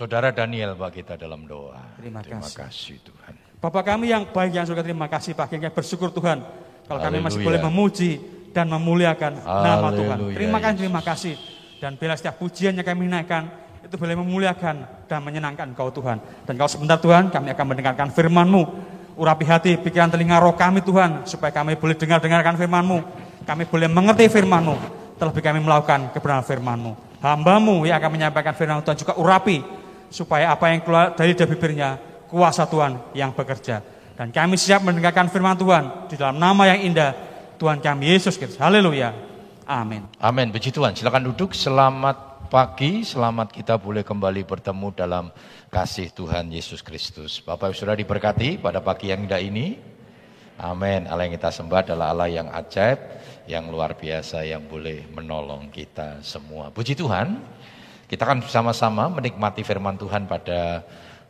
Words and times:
Saudara 0.00 0.32
Daniel 0.32 0.72
Pak 0.80 0.96
kita 0.96 1.14
dalam 1.20 1.44
doa. 1.44 1.76
Terima 2.00 2.24
Terima 2.24 2.40
kasih. 2.40 2.56
kasih 2.56 2.96
Tuhan. 3.04 3.32
Bapak 3.60 3.84
kami 3.84 4.08
yang 4.08 4.24
baik 4.32 4.56
yang 4.56 4.64
surga 4.64 4.80
terima 4.80 5.12
kasih 5.12 5.36
Pak 5.36 5.52
Kami 5.52 5.68
bersyukur 5.68 6.08
Tuhan 6.08 6.40
kalau 6.88 7.00
kami 7.04 7.20
masih 7.20 7.44
Haleluya. 7.44 7.44
boleh 7.44 7.60
memuji 7.68 8.10
dan 8.48 8.72
memuliakan 8.72 9.44
nama 9.44 9.92
Tuhan. 9.92 10.16
Haleluya, 10.16 10.36
Terima 10.40 10.56
kasih, 10.64 10.78
terima 10.80 11.02
kasih. 11.04 11.34
Dan 11.84 12.00
bila 12.00 12.16
setiap 12.16 12.40
pujian 12.40 12.72
yang 12.72 12.86
kami 12.88 13.12
naikkan 13.12 13.52
itu 13.84 13.92
boleh 14.00 14.16
memuliakan 14.16 15.04
dan 15.04 15.20
menyenangkan 15.20 15.76
Engkau 15.76 15.92
Tuhan. 15.92 16.16
Dan 16.48 16.56
kalau 16.56 16.70
sebentar 16.72 16.96
Tuhan 16.96 17.28
kami 17.28 17.52
akan 17.52 17.66
mendengarkan 17.68 18.08
firman-Mu. 18.08 18.62
Urapi 19.20 19.44
hati, 19.44 19.76
pikiran, 19.76 20.08
telinga, 20.08 20.40
roh 20.40 20.56
kami 20.56 20.80
Tuhan 20.80 21.28
supaya 21.28 21.52
kami 21.52 21.76
boleh 21.76 21.92
dengar-dengarkan 22.00 22.56
firman-Mu. 22.56 22.98
Kami 23.44 23.68
boleh 23.68 23.84
mengerti 23.92 24.32
firman-Mu. 24.32 24.80
Terlebih 25.20 25.44
kami 25.44 25.60
melakukan 25.60 26.08
kebenaran 26.16 26.48
firman-Mu. 26.48 27.20
Hamba-Mu 27.20 27.84
yang 27.84 28.00
akan 28.00 28.10
menyampaikan 28.16 28.56
firman 28.56 28.80
Tuhan 28.80 28.96
juga 28.96 29.12
urapi 29.20 29.79
supaya 30.10 30.52
apa 30.52 30.68
yang 30.68 30.82
keluar 30.82 31.14
dari 31.14 31.32
bibirnya 31.32 31.96
kuasa 32.26 32.66
Tuhan 32.66 33.14
yang 33.16 33.32
bekerja. 33.32 33.80
Dan 34.18 34.28
kami 34.34 34.60
siap 34.60 34.84
mendengarkan 34.84 35.32
firman 35.32 35.56
Tuhan 35.56 36.10
di 36.12 36.20
dalam 36.20 36.36
nama 36.36 36.68
yang 36.68 36.92
indah 36.92 37.16
Tuhan 37.56 37.80
kami 37.80 38.12
Yesus 38.12 38.36
Kristus. 38.36 38.60
Haleluya. 38.60 39.16
Amin. 39.64 40.04
Amin. 40.20 40.52
Puji 40.52 40.74
Tuhan. 40.74 40.92
Silakan 40.92 41.32
duduk. 41.32 41.56
Selamat 41.56 42.50
pagi. 42.52 43.06
Selamat 43.06 43.48
kita 43.54 43.78
boleh 43.80 44.04
kembali 44.04 44.44
bertemu 44.44 44.92
dalam 44.92 45.24
kasih 45.72 46.10
Tuhan 46.12 46.50
Yesus 46.50 46.82
Kristus. 46.82 47.40
Bapak 47.40 47.72
Ibu 47.72 47.76
Saudara 47.78 47.96
diberkati 47.96 48.58
pada 48.58 48.82
pagi 48.82 49.08
yang 49.08 49.24
indah 49.24 49.40
ini. 49.40 49.78
Amin. 50.60 51.08
Allah 51.08 51.24
yang 51.24 51.40
kita 51.40 51.48
sembah 51.48 51.80
adalah 51.80 52.12
Allah 52.12 52.28
yang 52.28 52.52
ajaib, 52.52 52.98
yang 53.48 53.72
luar 53.72 53.96
biasa, 53.96 54.44
yang 54.44 54.68
boleh 54.68 55.08
menolong 55.08 55.72
kita 55.72 56.20
semua. 56.20 56.68
Puji 56.68 56.92
Tuhan. 56.92 57.40
Kita 58.10 58.26
akan 58.26 58.42
bersama-sama 58.42 59.06
menikmati 59.06 59.62
firman 59.62 59.94
Tuhan 59.94 60.26
pada 60.26 60.82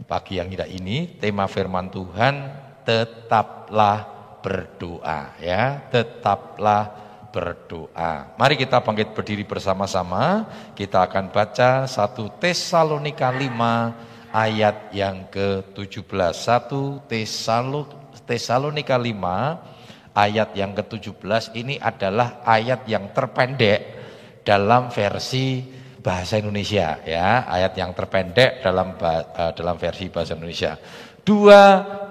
pagi 0.08 0.40
yang 0.40 0.48
indah 0.48 0.64
ini. 0.64 1.12
Tema 1.20 1.44
firman 1.44 1.92
Tuhan, 1.92 2.48
tetaplah 2.88 4.08
berdoa 4.40 5.36
ya, 5.44 5.76
tetaplah 5.92 6.88
berdoa. 7.28 8.32
Mari 8.32 8.56
kita 8.56 8.80
bangkit 8.80 9.12
berdiri 9.12 9.44
bersama-sama. 9.44 10.48
Kita 10.72 11.04
akan 11.04 11.28
baca 11.28 11.84
1 11.84 12.40
Tesalonika 12.40 13.28
5 13.28 14.32
ayat 14.32 14.88
yang 14.96 15.28
ke-17. 15.28 16.32
1 16.32 17.04
Tesalo- 17.04 17.92
Tesalonika 18.24 18.96
5 18.96 20.16
ayat 20.16 20.56
yang 20.56 20.72
ke-17 20.72 21.60
ini 21.60 21.76
adalah 21.76 22.40
ayat 22.40 22.88
yang 22.88 23.12
terpendek 23.12 24.00
dalam 24.48 24.88
versi 24.88 25.76
bahasa 26.00 26.40
Indonesia 26.40 26.98
ya, 27.04 27.44
ayat 27.46 27.76
yang 27.76 27.92
terpendek 27.92 28.64
dalam 28.64 28.96
eh, 28.96 29.52
dalam 29.52 29.76
versi 29.76 30.08
bahasa 30.08 30.34
Indonesia. 30.34 30.80
Dua, 31.20 31.62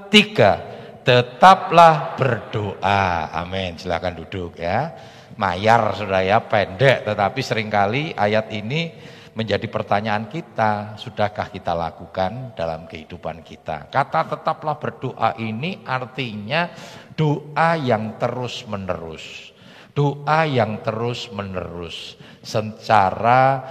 tiga, 0.08 0.62
tetaplah 1.02 2.14
berdoa. 2.14 3.34
Amin. 3.34 3.76
Silakan 3.82 4.22
duduk 4.22 4.62
ya. 4.62 4.94
Mayar 5.40 5.96
saudara 5.96 6.22
ya, 6.22 6.38
pendek 6.44 7.08
tetapi 7.08 7.40
sering 7.40 7.72
kali 7.72 8.12
ayat 8.12 8.52
ini 8.52 8.92
menjadi 9.40 9.72
pertanyaan 9.72 10.28
kita, 10.28 11.00
sudahkah 11.00 11.48
kita 11.48 11.72
lakukan 11.72 12.52
dalam 12.60 12.84
kehidupan 12.92 13.40
kita? 13.40 13.88
Kata 13.88 14.36
tetaplah 14.36 14.76
berdoa 14.76 15.40
ini 15.40 15.80
artinya 15.88 16.68
doa 17.16 17.80
yang 17.80 18.20
terus-menerus. 18.20 19.56
Doa 19.96 20.44
yang 20.44 20.84
terus-menerus 20.84 22.20
secara 22.50 23.62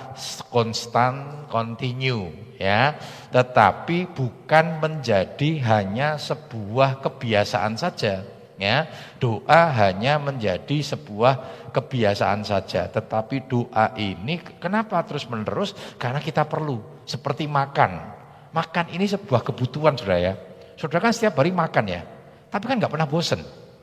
konstan, 0.55 1.45
continue 1.51 2.55
ya. 2.55 2.95
Tetapi 3.35 4.15
bukan 4.15 4.79
menjadi 4.79 5.59
hanya 5.67 6.15
sebuah 6.15 7.03
kebiasaan 7.03 7.75
saja 7.75 8.23
ya. 8.55 8.87
Doa 9.19 9.75
hanya 9.75 10.23
menjadi 10.23 10.79
sebuah 10.95 11.67
kebiasaan 11.75 12.47
saja, 12.47 12.87
tetapi 12.87 13.51
doa 13.51 13.99
ini 13.99 14.39
kenapa 14.63 15.03
terus-menerus? 15.03 15.75
Karena 15.99 16.23
kita 16.23 16.47
perlu 16.47 17.03
seperti 17.03 17.51
makan. 17.51 18.15
Makan 18.55 18.95
ini 18.95 19.05
sebuah 19.11 19.43
kebutuhan 19.43 19.99
Saudara 19.99 20.19
ya. 20.23 20.35
Saudara 20.79 21.11
kan 21.11 21.13
setiap 21.13 21.43
hari 21.43 21.51
makan 21.51 21.85
ya. 21.91 22.03
Tapi 22.49 22.65
kan 22.65 22.79
nggak 22.79 22.93
pernah 22.95 23.05
bosen. 23.11 23.43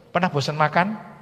Pernah 0.09 0.31
bosen 0.31 0.55
makan? 0.55 1.15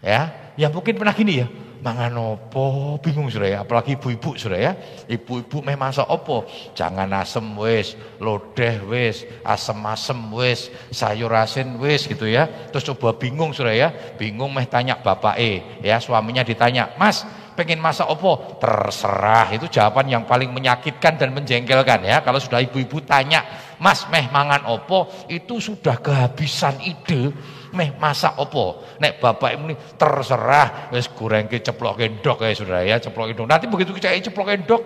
Ya, 0.00 0.32
ya 0.56 0.72
mungkin 0.72 0.96
pernah 0.96 1.12
gini 1.12 1.44
ya, 1.44 1.46
mangan 1.80 2.12
opo, 2.16 2.96
bingung 3.00 3.32
sudah 3.32 3.48
ya, 3.48 3.58
apalagi 3.64 3.96
ibu-ibu 3.96 4.36
sudah 4.36 4.60
ya, 4.60 4.72
ibu-ibu 5.08 5.64
meh 5.64 5.76
masak 5.76 6.06
opo, 6.06 6.44
jangan 6.76 7.08
asem 7.16 7.44
wis, 7.56 7.96
lodeh 8.20 8.84
wis, 8.84 9.24
asem-asem 9.42 10.20
wis, 10.32 10.68
sayur 10.92 11.32
asin 11.32 11.80
wis 11.80 12.04
gitu 12.04 12.28
ya, 12.28 12.46
terus 12.68 12.84
coba 12.84 13.16
bingung 13.16 13.56
sudah 13.56 13.72
ya, 13.72 13.88
bingung 14.20 14.52
meh 14.52 14.68
tanya 14.68 15.00
bapak 15.00 15.40
e, 15.40 15.80
ya 15.80 15.96
suaminya 15.98 16.44
ditanya, 16.44 16.92
mas 17.00 17.24
pengen 17.60 17.76
masak 17.82 18.08
opo, 18.08 18.56
terserah. 18.56 19.52
Itu 19.52 19.68
jawaban 19.68 20.08
yang 20.08 20.24
paling 20.24 20.48
menyakitkan 20.48 21.20
dan 21.20 21.36
menjengkelkan 21.36 22.00
ya, 22.08 22.24
kalau 22.24 22.40
sudah 22.40 22.64
ibu-ibu 22.64 23.04
tanya, 23.04 23.44
mas 23.76 24.08
meh 24.08 24.32
mangan 24.32 24.64
opo, 24.64 25.12
itu 25.28 25.60
sudah 25.60 26.00
kehabisan 26.00 26.80
ide, 26.80 27.32
meh 27.72 27.94
masak 27.96 28.38
opo 28.38 28.82
nek 28.98 29.22
bapak 29.22 29.50
ini 29.56 29.74
terserah 29.94 30.90
wis 30.90 31.06
gorengke 31.10 31.62
ceploke 31.62 32.06
ndok 32.20 32.42
ya 32.42 32.54
saudara 32.54 32.82
ya 32.82 32.96
ceploke 32.98 33.32
ndok. 33.34 33.46
Nanti 33.46 33.66
begitu 33.70 33.94
kita 33.94 34.14
ceploke 34.18 34.54
ndok 34.66 34.82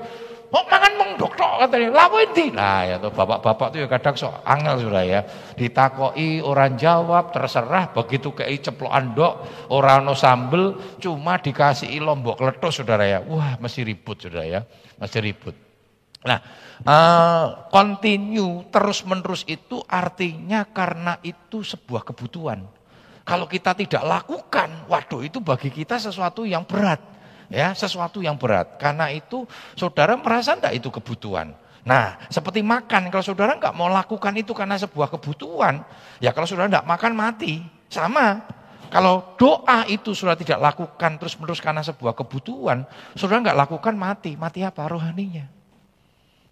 kok 0.54 0.64
mangan 0.70 0.92
mong 0.94 1.10
ndok 1.18 1.32
tok? 1.34 1.54
katanya. 1.66 1.88
Lapo 1.90 2.16
endi? 2.22 2.46
Nah 2.54 2.86
ya 2.86 2.96
tuh 3.02 3.10
bapak-bapak 3.10 3.66
tuh 3.74 3.78
ya 3.82 3.88
kadang 3.90 4.14
sok 4.14 4.44
angel 4.46 4.74
saudara 4.86 5.02
ya. 5.02 5.20
Ditakoki 5.58 6.38
orang 6.44 6.78
jawab 6.78 7.34
terserah 7.34 7.90
begitu 7.90 8.30
kei 8.36 8.58
ceplokan 8.62 9.16
ndok 9.16 9.32
ora 9.74 9.98
ono 9.98 10.14
sambel 10.14 10.96
cuma 11.02 11.42
dikasih 11.42 11.90
lombok 11.98 12.38
kletus 12.38 12.82
saudara 12.82 13.04
ya. 13.08 13.18
Wah 13.26 13.58
mesti 13.58 13.82
ribut 13.82 14.22
saudara 14.22 14.46
ya. 14.46 14.60
Mesti 15.00 15.18
ribut. 15.18 15.56
Nah, 16.24 16.40
eh, 16.88 17.46
continue 17.68 18.64
terus-menerus 18.72 19.44
itu 19.44 19.84
artinya 19.84 20.64
karena 20.64 21.20
itu 21.20 21.60
sebuah 21.60 22.00
kebutuhan. 22.08 22.64
Kalau 23.24 23.48
kita 23.48 23.72
tidak 23.72 24.04
lakukan, 24.04 24.84
waduh 24.84 25.24
itu 25.24 25.40
bagi 25.40 25.72
kita 25.72 25.96
sesuatu 25.96 26.44
yang 26.44 26.68
berat. 26.68 27.00
Ya, 27.48 27.72
sesuatu 27.72 28.20
yang 28.20 28.36
berat. 28.36 28.76
Karena 28.76 29.08
itu 29.12 29.48
saudara 29.76 30.16
merasa 30.16 30.56
enggak 30.56 30.76
itu 30.76 30.88
kebutuhan. 30.92 31.56
Nah, 31.84 32.16
seperti 32.32 32.64
makan, 32.64 33.12
kalau 33.12 33.24
saudara 33.24 33.56
enggak 33.56 33.72
mau 33.76 33.88
lakukan 33.88 34.32
itu 34.36 34.52
karena 34.56 34.76
sebuah 34.80 35.12
kebutuhan, 35.12 35.84
ya 36.20 36.32
kalau 36.32 36.48
saudara 36.48 36.68
enggak 36.68 36.88
makan 36.88 37.12
mati. 37.16 37.64
Sama. 37.88 38.44
Kalau 38.92 39.36
doa 39.40 39.88
itu 39.88 40.12
saudara 40.12 40.36
tidak 40.36 40.60
lakukan 40.60 41.16
terus-menerus 41.20 41.60
karena 41.64 41.80
sebuah 41.80 42.12
kebutuhan, 42.12 42.84
saudara 43.16 43.40
enggak 43.40 43.58
lakukan 43.58 43.94
mati. 43.96 44.36
Mati 44.36 44.60
apa? 44.64 44.84
Rohaninya 44.84 45.54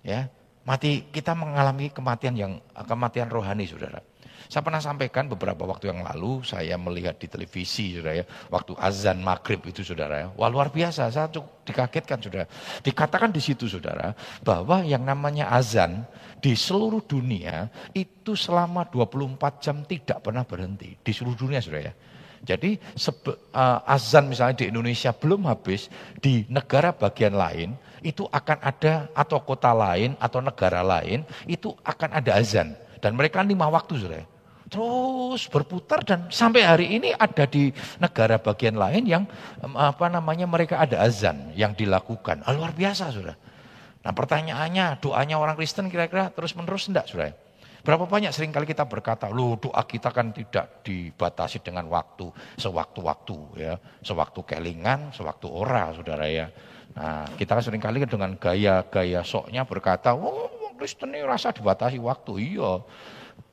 ya 0.02 0.26
mati 0.66 1.06
kita 1.10 1.32
mengalami 1.32 1.90
kematian 1.90 2.34
yang 2.34 2.52
kematian 2.74 3.30
rohani 3.30 3.66
saudara 3.66 4.02
saya 4.52 4.68
pernah 4.68 4.84
sampaikan 4.84 5.32
beberapa 5.32 5.64
waktu 5.64 5.88
yang 5.88 6.04
lalu 6.04 6.44
saya 6.44 6.76
melihat 6.76 7.16
di 7.16 7.24
televisi 7.24 7.96
saudara 7.96 8.20
ya 8.20 8.24
waktu 8.52 8.76
azan 8.76 9.24
maghrib 9.24 9.64
itu 9.64 9.80
saudara 9.80 10.20
ya. 10.20 10.26
Wah 10.36 10.52
luar 10.52 10.68
biasa. 10.68 11.08
Saya 11.08 11.32
cukup 11.32 11.64
dikagetkan 11.64 12.20
saudara. 12.20 12.44
Dikatakan 12.84 13.32
di 13.32 13.40
situ 13.40 13.64
saudara 13.64 14.12
bahwa 14.44 14.84
yang 14.84 15.08
namanya 15.08 15.48
azan 15.48 16.04
di 16.44 16.52
seluruh 16.52 17.00
dunia 17.00 17.72
itu 17.96 18.36
selama 18.36 18.84
24 18.92 19.40
jam 19.64 19.88
tidak 19.88 20.20
pernah 20.20 20.44
berhenti. 20.44 21.00
Di 21.00 21.16
seluruh 21.16 21.48
dunia 21.48 21.64
saudara 21.64 21.88
ya. 21.88 21.94
Jadi 22.44 22.76
sebe, 22.92 23.32
uh, 23.56 23.80
azan 23.88 24.28
misalnya 24.28 24.60
di 24.60 24.68
Indonesia 24.68 25.16
belum 25.16 25.48
habis, 25.48 25.88
di 26.20 26.44
negara 26.52 26.92
bagian 26.92 27.40
lain 27.40 27.72
itu 28.04 28.28
akan 28.28 28.58
ada 28.60 29.08
atau 29.16 29.40
kota 29.40 29.72
lain 29.72 30.12
atau 30.20 30.44
negara 30.44 30.84
lain 30.84 31.24
itu 31.48 31.72
akan 31.80 32.20
ada 32.20 32.36
azan. 32.36 32.76
Dan 33.00 33.16
mereka 33.16 33.40
lima 33.40 33.64
waktu 33.72 33.96
sudah 33.96 34.31
terus 34.72 35.44
berputar 35.52 36.00
dan 36.00 36.32
sampai 36.32 36.64
hari 36.64 36.96
ini 36.96 37.12
ada 37.12 37.44
di 37.44 37.68
negara 38.00 38.40
bagian 38.40 38.80
lain 38.80 39.04
yang 39.04 39.24
apa 39.76 40.08
namanya 40.08 40.48
mereka 40.48 40.80
ada 40.80 41.04
azan 41.04 41.52
yang 41.52 41.76
dilakukan 41.76 42.40
ah, 42.48 42.56
luar 42.56 42.72
biasa 42.72 43.12
sudah. 43.12 43.36
Nah 44.02 44.12
pertanyaannya 44.16 44.96
doanya 45.04 45.36
orang 45.36 45.54
Kristen 45.60 45.92
kira-kira 45.92 46.32
terus 46.32 46.56
menerus 46.56 46.88
enggak 46.88 47.04
sudah? 47.04 47.36
Berapa 47.82 48.06
banyak 48.06 48.30
sering 48.30 48.54
kali 48.54 48.62
kita 48.62 48.86
berkata, 48.86 49.26
lu 49.26 49.58
doa 49.58 49.82
kita 49.82 50.14
kan 50.14 50.30
tidak 50.30 50.86
dibatasi 50.86 51.58
dengan 51.66 51.90
waktu, 51.90 52.30
sewaktu-waktu 52.54 53.36
ya, 53.58 53.74
sewaktu 54.06 54.38
kelingan, 54.46 55.10
sewaktu 55.10 55.50
ora, 55.50 55.90
saudara 55.90 56.30
ya. 56.30 56.46
Nah, 56.94 57.26
kita 57.34 57.58
kan 57.58 57.62
sering 57.66 57.82
kali 57.82 58.06
dengan 58.06 58.38
gaya-gaya 58.38 59.26
soknya 59.26 59.66
berkata, 59.66 60.14
oh 60.14 60.70
Kristen 60.78 61.10
ini 61.10 61.26
rasa 61.26 61.50
dibatasi 61.50 61.98
waktu, 61.98 62.54
iya. 62.54 62.86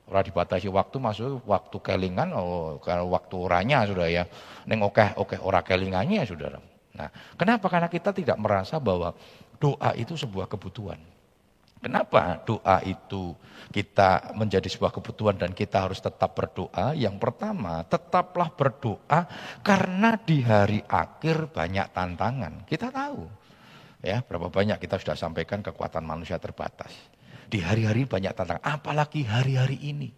Ora 0.09 0.25
dibatasi 0.25 0.65
waktu 0.73 0.97
maksud 0.97 1.45
waktu 1.45 1.77
kelingan, 1.85 2.33
oh, 2.33 2.81
kalau 2.81 3.13
waktu 3.13 3.35
oranya 3.37 3.85
sudah 3.85 4.09
ya. 4.09 4.25
Neng 4.65 4.81
oke 4.81 5.13
oke 5.21 5.37
ora 5.37 5.61
kelingannya 5.61 6.21
ya 6.21 6.25
saudara. 6.25 6.57
Nah, 6.97 7.09
kenapa? 7.37 7.69
Karena 7.69 7.87
kita 7.87 8.09
tidak 8.09 8.41
merasa 8.41 8.81
bahwa 8.81 9.13
doa 9.61 9.93
itu 9.93 10.17
sebuah 10.17 10.49
kebutuhan. 10.49 10.97
Kenapa 11.79 12.43
doa 12.43 12.83
itu 12.83 13.31
kita 13.71 14.35
menjadi 14.35 14.67
sebuah 14.67 14.91
kebutuhan 14.91 15.39
dan 15.39 15.55
kita 15.55 15.87
harus 15.87 16.03
tetap 16.03 16.35
berdoa? 16.35 16.91
Yang 16.91 17.15
pertama, 17.23 17.87
tetaplah 17.87 18.51
berdoa 18.51 19.23
karena 19.63 20.19
di 20.19 20.43
hari 20.43 20.83
akhir 20.83 21.55
banyak 21.55 21.87
tantangan. 21.95 22.67
Kita 22.67 22.91
tahu. 22.91 23.23
Ya, 24.03 24.19
berapa 24.19 24.51
banyak 24.51 24.75
kita 24.75 24.99
sudah 24.99 25.15
sampaikan 25.15 25.63
kekuatan 25.63 26.03
manusia 26.03 26.35
terbatas. 26.35 26.91
Di 27.49 27.65
hari-hari 27.65 28.05
banyak 28.05 28.29
tantangan, 28.37 28.61
apalagi 28.61 29.25
hari-hari 29.25 29.81
ini. 29.81 30.13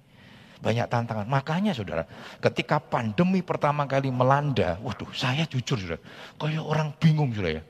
Banyak 0.62 0.86
tantangan. 0.92 1.26
Makanya 1.26 1.72
saudara, 1.74 2.06
ketika 2.38 2.78
pandemi 2.78 3.42
pertama 3.42 3.88
kali 3.88 4.12
melanda, 4.12 4.78
waduh 4.84 5.10
saya 5.16 5.48
jujur 5.48 5.80
saudara, 5.80 6.00
kayak 6.38 6.62
orang 6.62 6.92
bingung 7.00 7.32
saudara 7.32 7.58
ya. 7.58 7.64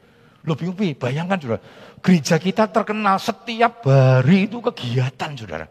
Lo 0.43 0.57
bingung, 0.57 0.75
bayangkan 0.75 1.37
saudara, 1.37 1.61
gereja 2.01 2.35
kita 2.41 2.67
terkenal 2.73 3.21
setiap 3.21 3.85
hari 3.85 4.49
itu 4.49 4.57
kegiatan 4.59 5.37
saudara. 5.37 5.69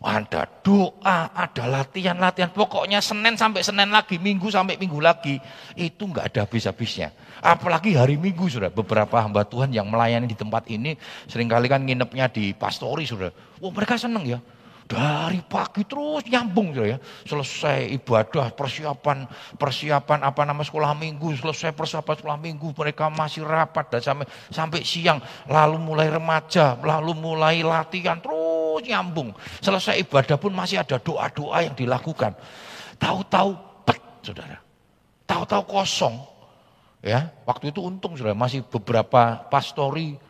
Ada 0.00 0.48
doa, 0.64 1.28
ada 1.28 1.64
latihan-latihan. 1.68 2.48
Pokoknya 2.56 3.04
Senin 3.04 3.36
sampai 3.36 3.60
Senin 3.60 3.92
lagi, 3.92 4.16
Minggu 4.16 4.48
sampai 4.48 4.80
Minggu 4.80 4.96
lagi. 4.96 5.36
Itu 5.76 6.08
nggak 6.08 6.32
ada 6.32 6.48
habis-habisnya. 6.48 7.12
Apalagi 7.44 7.92
hari 7.92 8.16
Minggu 8.16 8.48
sudah. 8.48 8.72
Beberapa 8.72 9.20
hamba 9.20 9.44
Tuhan 9.44 9.68
yang 9.76 9.84
melayani 9.92 10.24
di 10.24 10.32
tempat 10.32 10.64
ini 10.72 10.96
sering 11.28 11.52
kali 11.52 11.68
kan 11.68 11.84
nginepnya 11.84 12.32
di 12.32 12.56
pastori 12.56 13.04
sudah. 13.04 13.28
Wah 13.60 13.72
mereka 13.76 14.00
seneng 14.00 14.24
ya. 14.24 14.40
Dari 14.90 15.38
pagi 15.46 15.86
terus 15.86 16.26
nyambung 16.26 16.74
ya. 16.74 16.96
Selesai 17.28 17.92
ibadah, 17.94 18.56
persiapan, 18.56 19.28
persiapan 19.54 20.18
apa 20.26 20.42
nama 20.48 20.64
sekolah 20.64 20.96
minggu, 20.96 21.38
selesai 21.38 21.76
persiapan 21.76 22.14
sekolah 22.18 22.38
minggu, 22.40 22.74
mereka 22.74 23.06
masih 23.06 23.46
rapat 23.46 23.86
dan 23.86 24.02
sampai 24.02 24.26
sampai 24.50 24.80
siang, 24.82 25.22
lalu 25.46 25.78
mulai 25.78 26.10
remaja, 26.10 26.74
lalu 26.82 27.14
mulai 27.14 27.62
latihan 27.62 28.18
terus 28.18 28.59
nyambung. 28.82 29.36
Selesai 29.60 30.00
ibadah 30.02 30.36
pun 30.40 30.52
masih 30.52 30.80
ada 30.80 30.96
doa-doa 31.00 31.64
yang 31.64 31.74
dilakukan. 31.76 32.34
Tahu-tahu 33.00 33.56
pet, 33.86 34.00
Saudara. 34.24 34.58
Tahu-tahu 35.24 35.62
kosong. 35.68 36.16
Ya, 37.00 37.32
waktu 37.48 37.72
itu 37.72 37.80
untung 37.80 38.16
Saudara, 38.16 38.36
masih 38.36 38.60
beberapa 38.66 39.40
pastori 39.48 40.20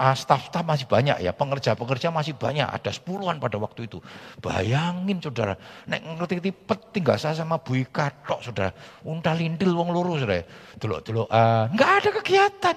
uh, 0.00 0.16
staff-staff 0.16 0.64
masih 0.64 0.86
banyak 0.88 1.20
ya, 1.20 1.32
pengerja-pengerja 1.36 2.08
masih 2.08 2.32
banyak, 2.32 2.64
ada 2.64 2.90
sepuluhan 2.90 3.36
pada 3.36 3.60
waktu 3.60 3.84
itu. 3.84 4.00
Bayangin 4.40 5.20
saudara, 5.20 5.54
nek 5.84 6.00
ngerti 6.16 6.40
tipet 6.40 6.80
tinggal 6.96 7.20
saya 7.20 7.36
sama 7.36 7.60
Bu 7.60 7.76
Ika 7.76 8.24
tok 8.24 8.40
saudara, 8.40 8.72
unta 9.04 9.36
lindil 9.36 9.76
wong 9.76 9.92
lurus 9.92 10.24
saudara, 10.24 10.40
dulu-dulu 10.80 11.28
uh, 11.28 11.68
nggak 11.76 11.90
ada 12.00 12.10
kegiatan, 12.22 12.76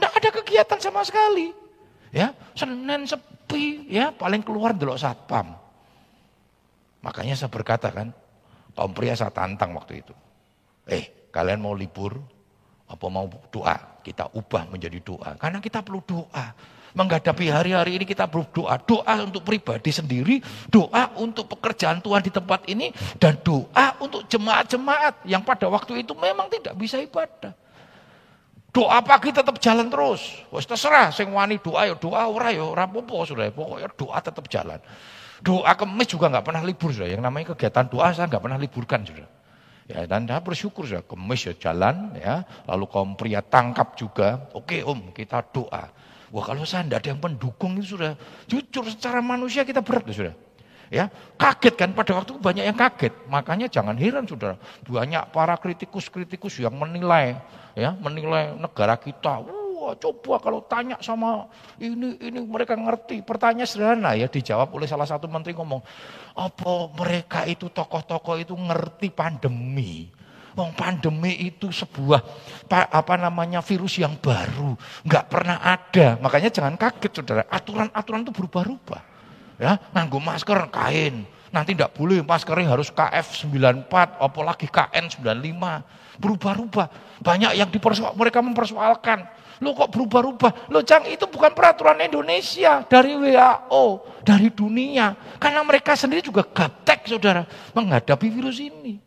nggak 0.00 0.12
ada 0.16 0.28
kegiatan 0.40 0.78
sama 0.80 1.04
sekali. 1.04 1.61
Ya, 2.12 2.36
Senin 2.52 3.08
sepi, 3.08 3.88
ya 3.88 4.12
paling 4.12 4.44
keluar 4.44 4.76
dulu 4.76 4.92
satpam. 5.00 5.56
Makanya 7.00 7.34
saya 7.34 7.48
berkata 7.48 7.88
kan, 7.88 8.12
kaum 8.76 8.92
pria 8.92 9.16
saya 9.16 9.32
tantang 9.32 9.72
waktu 9.72 10.04
itu. 10.04 10.14
Eh, 10.86 11.32
kalian 11.32 11.64
mau 11.64 11.72
libur, 11.72 12.20
apa 12.84 13.06
mau 13.08 13.24
doa, 13.48 13.96
kita 14.04 14.28
ubah 14.36 14.68
menjadi 14.68 15.00
doa. 15.00 15.40
Karena 15.40 15.58
kita 15.58 15.80
perlu 15.80 16.04
doa. 16.04 16.52
Menghadapi 16.92 17.48
hari-hari 17.48 17.96
ini 17.96 18.04
kita 18.04 18.28
perlu 18.28 18.44
doa. 18.52 18.76
Doa 18.76 19.24
untuk 19.24 19.40
pribadi 19.48 19.88
sendiri, 19.88 20.44
doa 20.68 21.08
untuk 21.16 21.48
pekerjaan 21.48 22.04
Tuhan 22.04 22.20
di 22.20 22.28
tempat 22.28 22.68
ini, 22.68 22.92
dan 23.16 23.40
doa 23.40 23.96
untuk 23.96 24.28
jemaat-jemaat 24.28 25.24
yang 25.24 25.40
pada 25.40 25.72
waktu 25.72 26.04
itu 26.04 26.12
memang 26.12 26.52
tidak 26.52 26.76
bisa 26.76 27.00
ibadah. 27.00 27.56
Doa 28.72 29.04
pagi 29.04 29.36
tetap 29.36 29.60
jalan 29.60 29.92
terus. 29.92 30.40
Wes 30.48 30.64
terserah 30.64 31.12
sing 31.12 31.28
wani 31.28 31.60
doa 31.60 31.92
ya 31.92 31.94
doa 31.94 32.24
ora 32.24 32.48
ya 32.56 32.64
ora 32.64 32.88
apa-apa 32.88 33.28
sudah. 33.28 33.52
Pokoknya 33.52 33.92
doa 33.92 34.18
tetap 34.24 34.48
jalan. 34.48 34.80
Doa 35.44 35.76
kemis 35.76 36.08
juga 36.08 36.32
nggak 36.32 36.44
pernah 36.48 36.64
libur 36.64 36.88
sudah. 36.88 37.12
Yang 37.12 37.20
namanya 37.20 37.52
kegiatan 37.52 37.84
doa 37.92 38.08
saya 38.16 38.32
nggak 38.32 38.40
pernah 38.40 38.56
liburkan 38.56 39.04
sudah. 39.04 39.28
Ya, 39.92 40.08
dan 40.08 40.24
saya 40.24 40.40
bersyukur 40.40 40.88
ya, 40.88 41.02
kemis 41.04 41.42
ya 41.44 41.52
jalan 41.58 42.16
ya, 42.16 42.46
lalu 42.64 42.86
kaum 42.88 43.12
pria 43.12 43.44
tangkap 43.44 43.92
juga. 43.92 44.48
Oke 44.56 44.80
om, 44.80 45.12
kita 45.12 45.44
doa. 45.52 45.92
Wah 46.32 46.44
kalau 46.48 46.64
saya 46.64 46.88
tidak 46.88 47.04
ada 47.04 47.08
yang 47.12 47.20
mendukung 47.20 47.76
itu 47.76 48.00
sudah, 48.00 48.16
jujur 48.48 48.88
secara 48.88 49.20
manusia 49.20 49.68
kita 49.68 49.84
berat 49.84 50.08
sudah. 50.08 50.32
Ya, 50.92 51.08
kaget 51.40 51.72
kan 51.72 51.96
pada 51.96 52.20
waktu 52.20 52.36
banyak 52.36 52.68
yang 52.68 52.76
kaget. 52.76 53.16
Makanya 53.24 53.64
jangan 53.64 53.96
heran 53.96 54.28
saudara, 54.28 54.60
banyak 54.84 55.24
para 55.32 55.56
kritikus-kritikus 55.56 56.60
yang 56.60 56.76
menilai, 56.76 57.40
ya, 57.72 57.96
menilai 57.96 58.52
negara 58.60 59.00
kita. 59.00 59.40
Wah, 59.40 59.96
coba 59.96 60.36
kalau 60.36 60.60
tanya 60.60 61.00
sama 61.00 61.48
ini 61.80 62.20
ini 62.20 62.44
mereka 62.44 62.76
ngerti. 62.76 63.24
Pertanyaan 63.24 63.64
sederhana 63.64 64.12
ya 64.20 64.28
dijawab 64.28 64.68
oleh 64.68 64.84
salah 64.84 65.08
satu 65.08 65.32
menteri 65.32 65.56
ngomong, 65.56 65.80
apa 66.36 66.72
mereka 66.92 67.48
itu 67.48 67.72
tokoh-tokoh 67.72 68.36
itu 68.44 68.52
ngerti 68.52 69.08
pandemi? 69.16 70.12
Wong 70.52 70.76
pandemi 70.76 71.48
itu 71.48 71.72
sebuah 71.72 72.20
apa 72.68 73.14
namanya 73.16 73.64
virus 73.64 73.96
yang 73.96 74.20
baru, 74.20 74.76
nggak 75.08 75.24
pernah 75.32 75.56
ada. 75.64 76.20
Makanya 76.20 76.52
jangan 76.52 76.76
kaget 76.76 77.12
saudara, 77.16 77.42
aturan-aturan 77.48 78.28
itu 78.28 78.32
berubah-ubah. 78.36 79.11
Ya, 79.60 79.80
nganggo 79.92 80.18
masker 80.18 80.68
kain, 80.72 81.28
nanti 81.52 81.76
tidak 81.76 81.92
boleh 81.92 82.24
maskernya 82.24 82.72
harus 82.72 82.88
KF94, 82.92 84.20
apalagi 84.20 84.66
KN95. 84.68 85.64
Berubah-ubah. 86.20 86.86
Banyak 87.24 87.52
yang 87.56 87.68
dipersoal, 87.72 88.12
mereka 88.14 88.44
mempersoalkan 88.44 89.42
Lo 89.62 89.78
kok 89.78 89.94
berubah-ubah? 89.94 90.74
Lo 90.74 90.82
Jang 90.82 91.06
itu 91.06 91.22
bukan 91.30 91.54
peraturan 91.54 92.02
Indonesia 92.02 92.82
dari 92.82 93.14
WHO, 93.14 93.84
dari 94.26 94.50
dunia. 94.50 95.14
Karena 95.38 95.62
mereka 95.62 95.94
sendiri 95.94 96.18
juga 96.18 96.42
gaptek 96.42 97.06
saudara 97.06 97.46
menghadapi 97.70 98.26
virus 98.26 98.58
ini. 98.58 98.98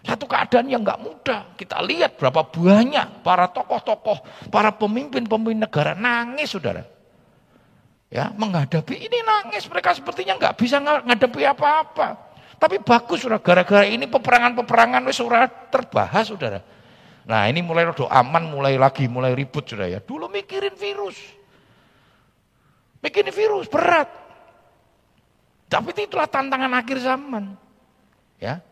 Satu 0.00 0.24
keadaan 0.24 0.72
yang 0.72 0.80
nggak 0.80 1.00
mudah. 1.04 1.52
Kita 1.60 1.84
lihat 1.84 2.16
berapa 2.16 2.40
banyak 2.40 3.20
para 3.20 3.52
tokoh-tokoh, 3.52 4.48
para 4.48 4.72
pemimpin-pemimpin 4.72 5.60
negara 5.68 5.92
nangis 5.92 6.56
saudara. 6.56 6.97
Ya, 8.08 8.32
menghadapi 8.32 8.96
ini 8.96 9.18
nangis 9.20 9.68
mereka 9.68 9.92
sepertinya 9.92 10.40
nggak 10.40 10.56
bisa 10.56 10.80
menghadapi 10.80 11.44
apa-apa. 11.44 12.16
Tapi 12.58 12.80
bagus 12.80 13.22
saudara, 13.22 13.38
gara-gara 13.38 13.84
ini 13.86 14.08
peperangan-peperangan 14.08 15.04
wis 15.06 15.20
terbahas 15.68 16.24
saudara. 16.26 16.60
Nah 17.28 17.44
ini 17.46 17.60
mulai 17.60 17.84
rodo 17.84 18.08
aman, 18.08 18.48
mulai 18.48 18.80
lagi, 18.80 19.04
mulai 19.06 19.36
ribut 19.36 19.68
sudah 19.68 19.86
ya. 19.86 20.00
Dulu 20.00 20.26
mikirin 20.32 20.72
virus. 20.74 21.20
Mikirin 23.04 23.30
virus, 23.30 23.68
berat. 23.68 24.08
Tapi 25.68 25.92
itulah 26.00 26.24
tantangan 26.24 26.72
akhir 26.80 26.98
zaman. 27.04 27.52
Ya. 28.40 28.64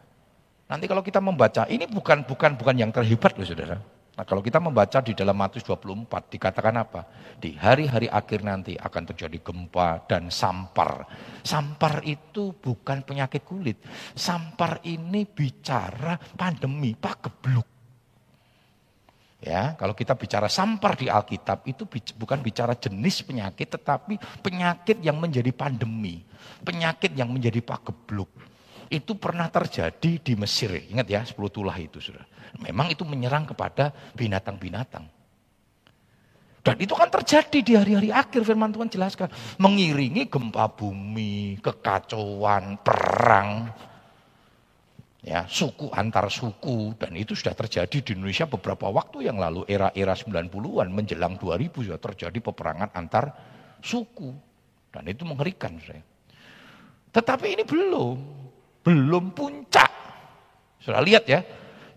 Nanti 0.67 0.89
kalau 0.89 1.05
kita 1.05 1.21
membaca, 1.21 1.69
ini 1.69 1.85
bukan 1.87 2.25
bukan 2.27 2.57
bukan 2.57 2.75
yang 2.75 2.91
terhebat 2.91 3.37
loh 3.37 3.47
saudara. 3.47 3.79
Nah 4.17 4.25
kalau 4.25 4.41
kita 4.41 4.57
membaca 4.57 5.05
di 5.05 5.13
dalam 5.13 5.37
Matius 5.37 5.61
24 5.69 6.33
dikatakan 6.33 6.75
apa? 6.81 7.05
Di 7.37 7.53
hari-hari 7.53 8.09
akhir 8.09 8.41
nanti 8.49 8.73
akan 8.73 9.13
terjadi 9.13 9.45
gempa 9.45 10.09
dan 10.09 10.33
sampar. 10.33 11.05
Sampar 11.45 12.01
itu 12.01 12.57
bukan 12.57 13.05
penyakit 13.05 13.45
kulit. 13.45 13.77
Sampar 14.17 14.81
ini 14.89 15.29
bicara 15.29 16.17
pandemi, 16.33 16.97
pak 16.97 17.29
gebluk. 17.29 17.69
Ya, 19.37 19.77
kalau 19.77 19.93
kita 19.93 20.17
bicara 20.17 20.49
sampar 20.49 20.97
di 20.97 21.13
Alkitab 21.13 21.69
itu 21.69 21.85
bukan 22.17 22.41
bicara 22.41 22.73
jenis 22.73 23.21
penyakit 23.21 23.69
tetapi 23.69 24.17
penyakit 24.41 25.05
yang 25.05 25.21
menjadi 25.21 25.53
pandemi, 25.53 26.25
penyakit 26.65 27.13
yang 27.13 27.29
menjadi 27.29 27.61
pagebluk. 27.61 28.33
Itu 28.87 29.19
pernah 29.19 29.51
terjadi 29.51 30.23
di 30.23 30.33
Mesir, 30.39 30.71
ingat 30.91 31.07
ya 31.11 31.21
10 31.27 31.35
tulah 31.51 31.75
itu 31.77 31.99
sudah. 31.99 32.23
Memang 32.63 32.91
itu 32.91 33.03
menyerang 33.03 33.47
kepada 33.49 33.91
binatang-binatang. 34.15 35.07
Dan 36.67 36.77
itu 36.83 36.99
kan 36.99 37.07
terjadi 37.07 37.59
di 37.63 37.73
hari-hari 37.79 38.11
akhir 38.11 38.43
firman 38.43 38.75
Tuhan 38.75 38.91
jelaskan. 38.91 39.31
Mengiringi 39.63 40.27
gempa 40.27 40.67
bumi, 40.75 41.63
kekacauan, 41.63 42.83
perang, 42.83 43.71
ya 45.27 45.43
suku 45.51 45.91
antar 45.91 46.31
suku 46.31 46.95
dan 46.95 47.19
itu 47.19 47.35
sudah 47.35 47.59
terjadi 47.59 47.99
di 47.99 48.11
Indonesia 48.15 48.47
beberapa 48.47 48.87
waktu 48.95 49.27
yang 49.27 49.43
lalu 49.43 49.67
era-era 49.67 50.15
90-an 50.15 50.87
menjelang 50.87 51.35
2000 51.35 51.67
sudah 51.75 51.99
terjadi 51.99 52.39
peperangan 52.39 52.95
antar 52.95 53.35
suku 53.83 54.31
dan 54.95 55.03
itu 55.11 55.27
mengerikan 55.27 55.75
saya. 55.83 56.01
Tetapi 57.11 57.59
ini 57.59 57.65
belum 57.67 58.46
belum 58.87 59.35
puncak. 59.35 59.91
Sudah 60.79 61.03
lihat 61.03 61.27
ya, 61.27 61.43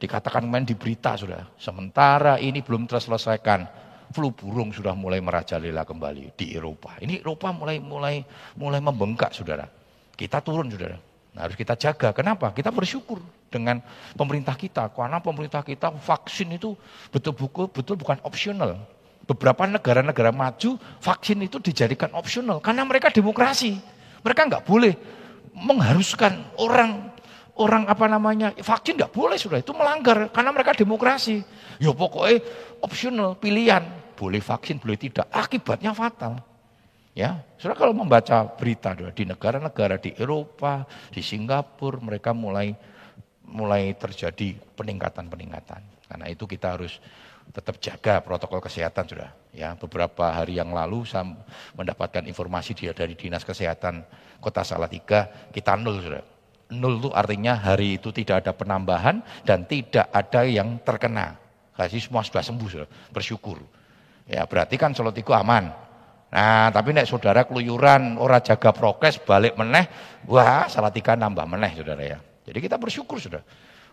dikatakan 0.02 0.42
main 0.50 0.66
di 0.66 0.74
berita 0.74 1.14
sudah. 1.14 1.46
Sementara 1.62 2.42
ini 2.42 2.66
belum 2.66 2.90
terselesaikan, 2.90 3.70
flu 4.10 4.34
burung 4.34 4.74
sudah 4.74 4.98
mulai 4.98 5.22
merajalela 5.22 5.86
kembali 5.86 6.34
di 6.34 6.58
Eropa. 6.58 6.98
Ini 6.98 7.22
Eropa 7.22 7.54
mulai 7.54 7.78
mulai 7.78 8.26
mulai 8.58 8.82
membengkak, 8.82 9.38
Saudara. 9.38 9.70
Kita 10.18 10.42
turun, 10.42 10.74
Saudara. 10.74 10.98
Nah, 11.38 11.46
harus 11.46 11.54
kita 11.54 11.78
jaga. 11.78 12.10
Kenapa? 12.10 12.50
Kita 12.58 12.74
bersyukur 12.74 13.22
dengan 13.54 13.86
pemerintah 14.18 14.58
kita. 14.58 14.90
Karena 14.90 15.22
pemerintah 15.22 15.62
kita 15.62 15.94
vaksin 15.94 16.58
itu 16.58 16.74
betul-betul 17.14 17.70
betul 17.70 17.96
bukan 18.02 18.18
opsional. 18.26 18.98
beberapa 19.30 19.62
negara-negara 19.70 20.34
maju 20.34 20.82
vaksin 21.06 21.38
itu 21.46 21.62
dijadikan 21.62 22.10
opsional 22.18 22.58
karena 22.58 22.82
mereka 22.82 23.14
demokrasi. 23.14 23.78
Mereka 24.26 24.50
nggak 24.50 24.66
boleh 24.66 24.98
mengharuskan 25.60 26.56
orang 26.56 27.12
orang 27.60 27.84
apa 27.92 28.08
namanya 28.08 28.56
vaksin 28.56 28.96
nggak 28.96 29.12
boleh 29.12 29.36
sudah 29.36 29.60
itu 29.60 29.76
melanggar 29.76 30.32
karena 30.32 30.52
mereka 30.56 30.72
demokrasi. 30.74 31.44
Ya 31.78 31.92
pokoknya 31.92 32.40
opsional 32.80 33.36
pilihan 33.36 33.84
boleh 34.16 34.40
vaksin 34.40 34.80
boleh 34.80 35.00
tidak 35.00 35.28
akibatnya 35.32 35.92
fatal. 35.92 36.40
Ya, 37.18 37.44
sudah 37.60 37.76
kalau 37.76 37.92
membaca 37.92 38.48
berita 38.56 38.96
di 38.96 39.28
negara-negara 39.28 40.00
di 40.00 40.16
Eropa, 40.16 40.88
di 41.12 41.20
Singapura 41.20 42.00
mereka 42.00 42.32
mulai 42.32 42.72
mulai 43.44 43.92
terjadi 43.98 44.56
peningkatan-peningkatan. 44.78 45.82
Karena 46.06 46.26
itu 46.32 46.48
kita 46.48 46.80
harus 46.80 47.02
tetap 47.50 47.82
jaga 47.82 48.22
protokol 48.22 48.62
kesehatan 48.62 49.06
sudah. 49.10 49.30
Ya, 49.50 49.74
beberapa 49.74 50.30
hari 50.30 50.62
yang 50.62 50.70
lalu 50.70 51.04
saya 51.06 51.26
mendapatkan 51.74 52.24
informasi 52.30 52.78
dia 52.78 52.94
dari 52.94 53.18
Dinas 53.18 53.42
Kesehatan 53.42 54.06
Kota 54.40 54.62
Salatiga 54.62 55.50
kita 55.52 55.76
nol 55.76 56.00
sudah 56.00 56.24
Nol 56.70 57.02
itu 57.02 57.10
artinya 57.10 57.58
hari 57.58 57.98
itu 57.98 58.14
tidak 58.14 58.46
ada 58.46 58.54
penambahan 58.54 59.26
dan 59.42 59.66
tidak 59.66 60.06
ada 60.14 60.46
yang 60.46 60.78
terkena. 60.86 61.34
Kasih 61.74 61.98
semua 61.98 62.22
sudah 62.22 62.46
sembuh, 62.46 62.70
sudah. 62.70 62.90
bersyukur. 63.10 63.58
Ya 64.30 64.46
berarti 64.46 64.78
kan 64.78 64.94
Solotiku 64.94 65.34
aman. 65.34 65.74
Nah 66.30 66.70
tapi 66.70 66.94
nek 66.94 67.10
saudara 67.10 67.42
keluyuran, 67.42 68.22
ora 68.22 68.38
jaga 68.38 68.70
prokes, 68.70 69.18
balik 69.26 69.58
meneh, 69.58 69.90
wah 70.30 70.70
Salatiga 70.70 71.18
nambah 71.18 71.50
meneh 71.50 71.74
saudara 71.74 72.06
ya. 72.06 72.22
Jadi 72.46 72.60
kita 72.62 72.78
bersyukur 72.78 73.18
sudah. 73.18 73.42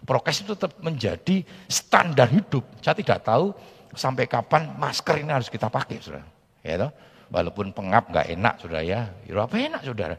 Prokes 0.05 0.45
itu 0.45 0.53
tetap 0.53 0.76
menjadi 0.83 1.47
standar 1.71 2.29
hidup. 2.29 2.62
Saya 2.85 2.95
tidak 2.99 3.25
tahu 3.25 3.55
sampai 3.97 4.29
kapan 4.29 4.76
masker 4.76 5.25
ini 5.25 5.33
harus 5.33 5.49
kita 5.49 5.73
pakai 5.73 5.99
saudara. 6.03 6.26
Ya 6.61 6.76
toh? 6.76 6.93
Walaupun 7.33 7.75
pengap 7.75 8.12
nggak 8.12 8.26
enak 8.37 8.55
saudara 8.61 8.83
ya. 8.85 9.11
Ya 9.26 9.33
apa 9.41 9.57
enak 9.57 9.83
saudara. 9.83 10.17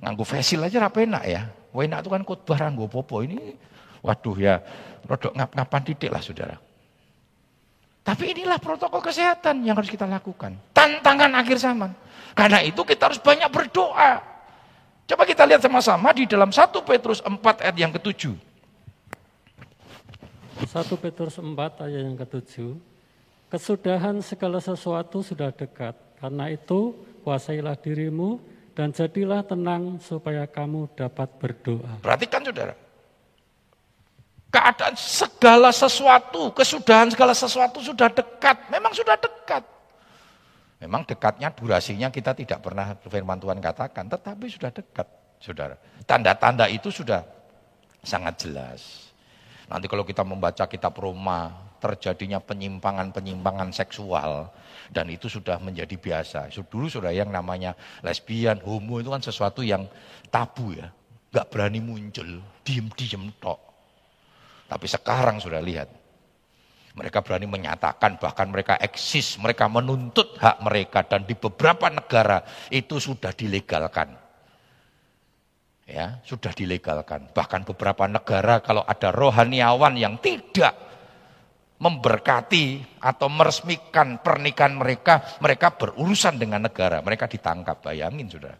Nganggu 0.00 0.24
facial 0.24 0.68
aja 0.68 0.86
apa 0.86 0.98
enak 1.04 1.24
ya. 1.26 1.42
Wena 1.76 2.00
itu 2.00 2.08
kan 2.08 2.22
khotbah 2.24 2.56
ranggo 2.56 2.88
popo 2.88 3.20
ini. 3.20 3.56
Waduh 4.00 4.36
ya, 4.38 4.62
rodok 5.04 5.34
ngap-ngapan 5.34 5.82
titik 5.82 6.14
lah 6.14 6.22
saudara. 6.22 6.56
Tapi 8.06 8.30
inilah 8.30 8.62
protokol 8.62 9.02
kesehatan 9.02 9.66
yang 9.66 9.74
harus 9.74 9.90
kita 9.90 10.06
lakukan. 10.06 10.54
Tantangan 10.70 11.34
akhir 11.42 11.58
zaman. 11.58 11.90
Karena 12.38 12.62
itu 12.62 12.86
kita 12.86 13.10
harus 13.10 13.18
banyak 13.18 13.50
berdoa. 13.50 14.22
Coba 15.10 15.22
kita 15.26 15.42
lihat 15.42 15.58
sama-sama 15.58 16.14
di 16.14 16.22
dalam 16.22 16.54
1 16.54 16.70
Petrus 16.86 17.18
4 17.18 17.34
ayat 17.66 17.74
yang 17.74 17.90
ketujuh. 17.90 18.45
1 20.66 20.98
Petrus 20.98 21.38
4 21.38 21.46
ayat 21.86 22.02
yang 22.02 22.18
ketujuh. 22.18 22.74
Kesudahan 23.46 24.18
segala 24.20 24.58
sesuatu 24.58 25.22
sudah 25.22 25.54
dekat. 25.54 25.94
Karena 26.18 26.50
itu 26.50 26.98
kuasailah 27.22 27.78
dirimu 27.78 28.42
dan 28.74 28.90
jadilah 28.90 29.46
tenang 29.46 30.02
supaya 30.02 30.44
kamu 30.44 30.90
dapat 30.98 31.30
berdoa. 31.38 32.02
Perhatikan 32.02 32.42
saudara. 32.42 32.74
Keadaan 34.50 34.94
segala 34.96 35.70
sesuatu, 35.70 36.50
kesudahan 36.50 37.12
segala 37.12 37.36
sesuatu 37.36 37.78
sudah 37.78 38.10
dekat. 38.10 38.66
Memang 38.72 38.90
sudah 38.90 39.14
dekat. 39.14 39.62
Memang 40.76 41.08
dekatnya 41.08 41.48
durasinya 41.52 42.12
kita 42.12 42.36
tidak 42.36 42.60
pernah 42.60 42.92
firman 43.08 43.40
Tuhan 43.40 43.58
katakan, 43.64 44.12
tetapi 44.12 44.44
sudah 44.48 44.70
dekat, 44.72 45.08
saudara. 45.40 45.76
Tanda-tanda 46.04 46.68
itu 46.68 46.92
sudah 46.92 47.24
sangat 48.04 48.44
jelas. 48.44 49.05
Nanti 49.66 49.90
kalau 49.90 50.06
kita 50.06 50.22
membaca 50.22 50.64
kitab 50.70 50.94
Roma, 50.94 51.50
terjadinya 51.82 52.38
penyimpangan-penyimpangan 52.38 53.74
seksual, 53.74 54.50
dan 54.94 55.06
itu 55.10 55.26
sudah 55.26 55.58
menjadi 55.58 55.98
biasa. 55.98 56.48
Dulu 56.54 56.86
sudah 56.86 57.10
yang 57.10 57.34
namanya 57.34 57.74
lesbian, 58.06 58.62
homo 58.62 59.02
itu 59.02 59.10
kan 59.10 59.22
sesuatu 59.22 59.66
yang 59.66 59.86
tabu 60.30 60.74
ya. 60.74 60.88
Gak 61.34 61.50
berani 61.50 61.82
muncul, 61.82 62.40
diem-diem 62.62 63.28
tok. 63.42 63.60
Tapi 64.66 64.86
sekarang 64.86 65.42
sudah 65.42 65.60
lihat. 65.60 65.90
Mereka 66.96 67.20
berani 67.20 67.44
menyatakan, 67.44 68.16
bahkan 68.16 68.48
mereka 68.48 68.80
eksis, 68.80 69.36
mereka 69.36 69.68
menuntut 69.68 70.32
hak 70.40 70.64
mereka. 70.64 71.04
Dan 71.04 71.28
di 71.28 71.36
beberapa 71.36 71.92
negara 71.92 72.40
itu 72.72 72.96
sudah 72.96 73.36
dilegalkan. 73.36 74.25
Ya, 75.86 76.18
sudah 76.26 76.50
dilegalkan. 76.50 77.30
Bahkan 77.30 77.62
beberapa 77.62 78.10
negara 78.10 78.58
kalau 78.58 78.82
ada 78.82 79.14
rohaniawan 79.14 79.94
yang 79.94 80.18
tidak 80.18 80.74
memberkati 81.78 82.98
atau 82.98 83.30
meresmikan 83.30 84.18
pernikahan 84.18 84.74
mereka, 84.74 85.22
mereka 85.38 85.78
berurusan 85.78 86.42
dengan 86.42 86.66
negara, 86.66 86.98
mereka 87.06 87.30
ditangkap. 87.30 87.86
Bayangin 87.86 88.26
Saudara. 88.26 88.58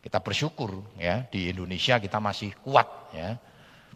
Kita 0.00 0.22
bersyukur 0.22 0.96
ya 0.96 1.26
di 1.28 1.52
Indonesia 1.52 2.00
kita 2.00 2.22
masih 2.22 2.54
kuat 2.62 3.12
ya. 3.12 3.36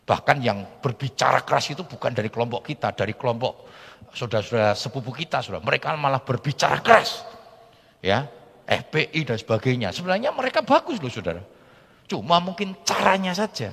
Bahkan 0.05 0.37
yang 0.45 0.83
berbicara 0.85 1.41
keras 1.47 1.73
itu 1.73 1.87
bukan 1.87 2.13
dari 2.13 2.29
kelompok 2.29 2.67
kita, 2.69 2.93
dari 2.93 3.17
kelompok 3.17 3.71
saudara-saudara 4.13 4.77
sepupu 4.77 5.15
kita, 5.17 5.41
Saudara. 5.41 5.65
Mereka 5.65 5.97
malah 5.97 6.21
berbicara 6.21 6.83
keras. 6.85 7.25
Ya, 8.05 8.29
FPI 8.69 9.25
dan 9.25 9.39
sebagainya. 9.41 9.89
Sebenarnya 9.97 10.29
mereka 10.37 10.61
bagus 10.61 11.01
loh 11.01 11.09
Saudara. 11.09 11.41
Cuma 12.05 12.37
mungkin 12.39 12.77
caranya 12.85 13.33
saja 13.33 13.73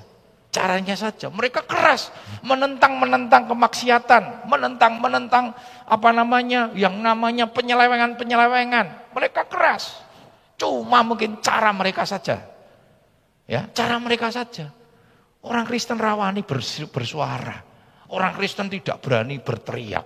Caranya 0.52 1.00
saja, 1.00 1.32
mereka 1.32 1.64
keras 1.64 2.12
menentang-menentang 2.44 3.48
kemaksiatan, 3.48 4.52
menentang-menentang 4.52 5.56
apa 5.88 6.10
namanya, 6.12 6.68
yang 6.76 7.00
namanya 7.00 7.48
penyelewengan-penyelewengan. 7.48 9.16
Mereka 9.16 9.48
keras. 9.48 10.04
Cuma 10.60 11.08
mungkin 11.08 11.40
cara 11.40 11.72
mereka 11.72 12.04
saja. 12.04 12.44
Ya, 13.48 13.64
cara 13.72 13.96
mereka 13.96 14.28
saja. 14.28 14.76
Orang 15.40 15.64
Kristen 15.64 15.96
rawani 15.96 16.44
bersuara. 16.44 17.64
Orang 18.12 18.36
Kristen 18.36 18.68
tidak 18.68 19.00
berani 19.00 19.40
berteriak. 19.40 20.04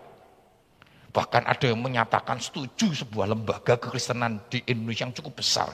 Bahkan 1.09 1.49
ada 1.49 1.65
yang 1.65 1.81
menyatakan 1.81 2.37
setuju 2.37 2.93
sebuah 2.93 3.33
lembaga 3.33 3.81
kekristenan 3.81 4.45
di 4.45 4.61
Indonesia 4.69 5.09
yang 5.09 5.15
cukup 5.17 5.41
besar. 5.41 5.73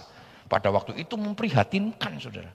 Pada 0.51 0.67
waktu 0.67 0.99
itu 0.99 1.15
memprihatinkan 1.15 2.19
saudara. 2.19 2.51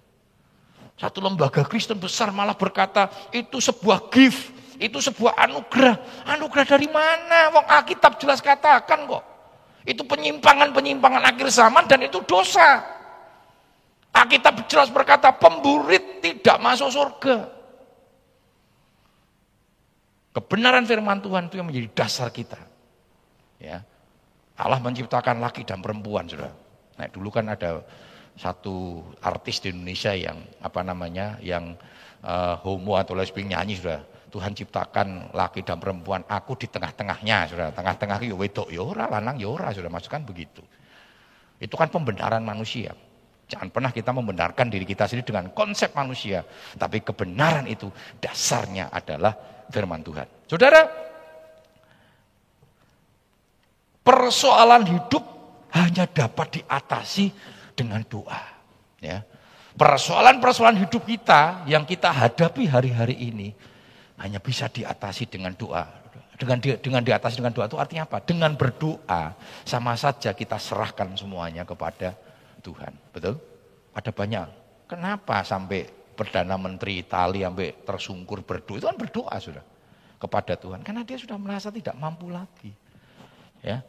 Satu 1.00 1.24
lembaga 1.24 1.64
Kristen 1.64 1.96
besar 1.96 2.28
malah 2.28 2.52
berkata 2.52 3.08
itu 3.32 3.56
sebuah 3.56 4.12
gift, 4.12 4.52
itu 4.76 5.00
sebuah 5.00 5.32
anugerah. 5.48 6.28
Anugerah 6.28 6.76
dari 6.76 6.92
mana? 6.92 7.56
Wong 7.56 7.64
Alkitab 7.64 8.20
jelas 8.20 8.44
katakan 8.44 9.08
kok. 9.08 9.24
Itu 9.88 10.04
penyimpangan-penyimpangan 10.04 11.24
akhir 11.24 11.48
zaman 11.48 11.88
dan 11.88 12.04
itu 12.04 12.20
dosa. 12.28 12.84
Alkitab 14.12 14.68
jelas 14.68 14.92
berkata 14.92 15.32
pemburit 15.32 16.20
tidak 16.20 16.60
masuk 16.60 16.92
surga. 16.92 17.48
Kebenaran 20.36 20.84
firman 20.84 21.24
Tuhan 21.24 21.48
itu 21.48 21.56
yang 21.56 21.68
menjadi 21.72 21.88
dasar 21.96 22.28
kita. 22.28 22.60
Ya. 23.56 23.80
Allah 24.52 24.80
menciptakan 24.84 25.40
laki 25.40 25.64
dan 25.64 25.80
perempuan, 25.80 26.28
sudah. 26.28 26.65
Nah, 26.96 27.06
dulu 27.12 27.28
kan 27.28 27.48
ada 27.52 27.84
satu 28.36 29.00
artis 29.24 29.64
di 29.64 29.72
Indonesia 29.72 30.12
yang 30.12 30.36
apa 30.60 30.84
namanya 30.84 31.40
yang 31.40 31.72
uh, 32.20 32.60
homo 32.60 33.00
atau 33.00 33.16
lesbian 33.16 33.52
nyanyi 33.52 33.80
sudah. 33.80 34.00
Tuhan 34.26 34.52
ciptakan 34.52 35.32
laki 35.32 35.64
dan 35.64 35.80
perempuan. 35.80 36.20
Aku 36.28 36.58
di 36.60 36.68
tengah-tengahnya 36.68 37.48
sudah. 37.48 37.68
Tengah-tengah 37.72 38.20
yo 38.26 38.36
wedok 38.36 38.68
yo 38.68 38.92
ora 38.92 39.08
lanang 39.08 39.40
yo 39.40 39.56
ora 39.56 39.72
sudah. 39.72 39.88
Masukkan 39.88 40.20
begitu. 40.28 40.60
Itu 41.56 41.72
kan 41.80 41.88
pembenaran 41.88 42.44
manusia. 42.44 42.92
Jangan 43.46 43.70
pernah 43.70 43.94
kita 43.94 44.10
membenarkan 44.10 44.66
diri 44.68 44.84
kita 44.84 45.06
sendiri 45.08 45.32
dengan 45.32 45.54
konsep 45.54 45.94
manusia. 45.96 46.44
Tapi 46.76 47.00
kebenaran 47.00 47.64
itu 47.70 47.88
dasarnya 48.20 48.92
adalah 48.92 49.32
firman 49.70 50.02
Tuhan. 50.02 50.26
Saudara 50.50 50.84
persoalan 54.02 54.84
hidup 54.90 55.24
hanya 55.74 56.04
dapat 56.06 56.62
diatasi 56.62 57.32
dengan 57.74 58.04
doa. 58.06 58.42
Ya. 59.02 59.22
Persoalan-persoalan 59.76 60.80
hidup 60.88 61.04
kita 61.04 61.68
yang 61.68 61.84
kita 61.84 62.08
hadapi 62.08 62.64
hari-hari 62.64 63.16
ini 63.28 63.52
hanya 64.16 64.40
bisa 64.40 64.72
diatasi 64.72 65.28
dengan 65.28 65.52
doa. 65.52 65.84
Dengan 66.36 66.60
di, 66.60 66.72
dengan 66.80 67.00
diatasi 67.00 67.40
dengan 67.40 67.52
doa 67.52 67.68
itu 67.68 67.76
artinya 67.80 68.04
apa? 68.08 68.20
Dengan 68.24 68.56
berdoa 68.56 69.36
sama 69.64 69.96
saja 69.96 70.32
kita 70.32 70.56
serahkan 70.56 71.12
semuanya 71.16 71.64
kepada 71.68 72.16
Tuhan. 72.64 72.92
Betul? 73.12 73.36
Ada 73.92 74.12
banyak. 74.12 74.48
Kenapa 74.88 75.44
sampai 75.44 75.88
Perdana 76.16 76.56
Menteri 76.56 77.04
Italia 77.04 77.52
sampai 77.52 77.76
tersungkur 77.84 78.44
berdoa? 78.44 78.80
Itu 78.80 78.88
kan 78.88 78.96
berdoa 78.96 79.36
sudah 79.36 79.64
kepada 80.16 80.56
Tuhan. 80.56 80.80
Karena 80.80 81.04
dia 81.04 81.20
sudah 81.20 81.36
merasa 81.36 81.68
tidak 81.68 81.96
mampu 82.00 82.32
lagi. 82.32 82.72
Ya, 83.64 83.84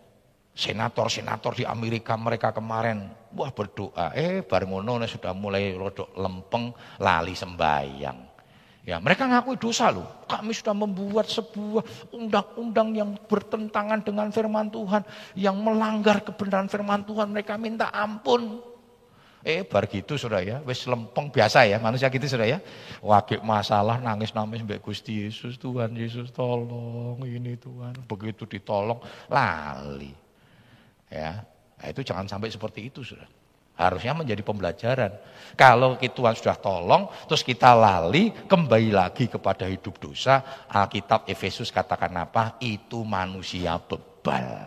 Senator-senator 0.58 1.54
di 1.54 1.70
Amerika 1.70 2.18
mereka 2.18 2.50
kemarin 2.50 3.14
wah 3.38 3.54
berdoa, 3.54 4.10
eh 4.18 4.42
bareng 4.42 4.74
ngono 4.74 5.06
sudah 5.06 5.30
mulai 5.38 5.78
rodok 5.78 6.18
lempeng 6.18 6.74
lali 6.98 7.38
sembayang. 7.38 8.20
Ya, 8.88 9.04
mereka 9.04 9.28
ngakui 9.28 9.60
dosa 9.60 9.92
loh. 9.92 10.24
Kami 10.32 10.56
sudah 10.56 10.72
membuat 10.72 11.28
sebuah 11.28 12.10
undang-undang 12.16 12.96
yang 12.96 13.20
bertentangan 13.28 14.00
dengan 14.00 14.32
firman 14.32 14.72
Tuhan, 14.72 15.04
yang 15.36 15.60
melanggar 15.60 16.24
kebenaran 16.24 16.72
firman 16.72 17.04
Tuhan. 17.04 17.36
Mereka 17.36 17.60
minta 17.60 17.92
ampun. 17.92 18.64
Eh, 19.44 19.68
bar 19.68 19.92
gitu 19.92 20.16
sudah 20.16 20.40
ya, 20.40 20.64
wis 20.64 20.88
lempeng 20.88 21.28
biasa 21.28 21.68
ya, 21.68 21.78
manusia 21.84 22.08
gitu 22.08 22.26
sudah 22.32 22.48
ya. 22.48 22.64
Wakil 23.04 23.44
masalah 23.44 24.00
nangis-nangis 24.00 24.64
mbak 24.64 24.80
Gusti 24.80 25.28
Yesus, 25.28 25.60
Tuhan 25.60 25.92
Yesus 25.92 26.32
tolong 26.32 27.20
ini 27.28 27.60
Tuhan. 27.60 27.92
Begitu 28.08 28.48
ditolong, 28.48 29.04
lali. 29.28 30.27
Ya, 31.08 31.48
nah, 31.80 31.88
itu 31.88 32.04
jangan 32.04 32.28
sampai 32.28 32.52
seperti 32.52 32.92
itu 32.92 33.00
sudah. 33.04 33.28
Harusnya 33.78 34.18
menjadi 34.18 34.42
pembelajaran. 34.42 35.14
Kalau 35.54 36.02
Tuhan 36.02 36.34
sudah 36.34 36.58
tolong, 36.58 37.14
terus 37.30 37.46
kita 37.46 37.78
lali, 37.78 38.34
kembali 38.34 38.90
lagi 38.90 39.30
kepada 39.30 39.70
hidup 39.70 40.02
dosa, 40.02 40.66
Alkitab 40.66 41.30
Efesus 41.30 41.70
katakan 41.70 42.10
apa? 42.18 42.58
Itu 42.58 43.06
manusia 43.06 43.78
bebal. 43.78 44.66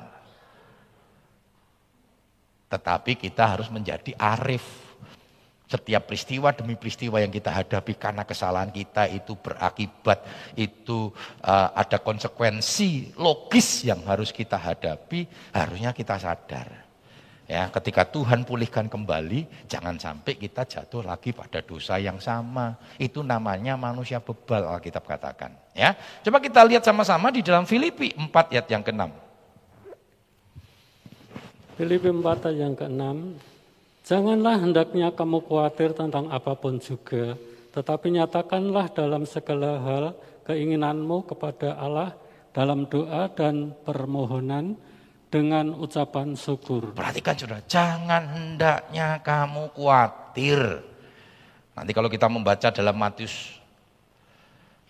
Tetapi 2.70 3.18
kita 3.18 3.58
harus 3.58 3.66
menjadi 3.66 4.14
arif. 4.14 4.79
Setiap 5.70 6.10
peristiwa 6.10 6.50
demi 6.50 6.74
peristiwa 6.74 7.22
yang 7.22 7.30
kita 7.30 7.54
hadapi 7.54 7.94
karena 7.94 8.26
kesalahan 8.26 8.74
kita 8.74 9.06
itu 9.06 9.38
berakibat, 9.38 10.26
itu 10.58 11.14
uh, 11.46 11.70
ada 11.78 12.02
konsekuensi 12.02 13.14
logis 13.14 13.86
yang 13.86 14.02
harus 14.02 14.34
kita 14.34 14.58
hadapi, 14.58 15.30
harusnya 15.54 15.94
kita 15.94 16.18
sadar. 16.18 16.90
Ya, 17.50 17.66
ketika 17.70 18.06
Tuhan 18.06 18.46
pulihkan 18.46 18.86
kembali, 18.86 19.66
jangan 19.66 19.98
sampai 19.98 20.38
kita 20.38 20.62
jatuh 20.66 21.02
lagi 21.02 21.34
pada 21.34 21.58
dosa 21.58 21.98
yang 21.98 22.22
sama. 22.22 22.78
Itu 22.94 23.26
namanya 23.26 23.74
manusia 23.74 24.22
bebal 24.22 24.66
Alkitab 24.66 25.02
katakan. 25.02 25.54
Ya, 25.74 25.98
coba 26.22 26.38
kita 26.38 26.62
lihat 26.66 26.86
sama-sama 26.86 27.34
di 27.34 27.42
dalam 27.42 27.66
Filipi 27.66 28.14
4 28.14 28.54
ayat 28.54 28.66
yang 28.70 28.86
ke-6. 28.86 29.02
Filipi 31.74 32.10
4 32.10 32.22
ayat 32.22 32.58
yang 32.58 32.74
ke-6. 32.78 33.49
Janganlah 34.10 34.58
hendaknya 34.58 35.14
kamu 35.14 35.38
khawatir 35.46 35.94
tentang 35.94 36.26
apa 36.34 36.58
pun 36.58 36.82
juga, 36.82 37.38
tetapi 37.70 38.10
nyatakanlah 38.18 38.90
dalam 38.90 39.22
segala 39.22 39.78
hal 39.78 40.18
keinginanmu 40.50 41.30
kepada 41.30 41.78
Allah 41.78 42.18
dalam 42.50 42.90
doa 42.90 43.30
dan 43.30 43.70
permohonan 43.86 44.74
dengan 45.30 45.78
ucapan 45.78 46.34
syukur. 46.34 46.90
Perhatikan 46.90 47.38
saudara, 47.38 47.62
jangan 47.70 48.26
hendaknya 48.34 49.22
kamu 49.22 49.70
khawatir. 49.78 50.58
Nanti 51.78 51.94
kalau 51.94 52.10
kita 52.10 52.26
membaca 52.26 52.66
dalam 52.74 52.98
Matius 52.98 53.62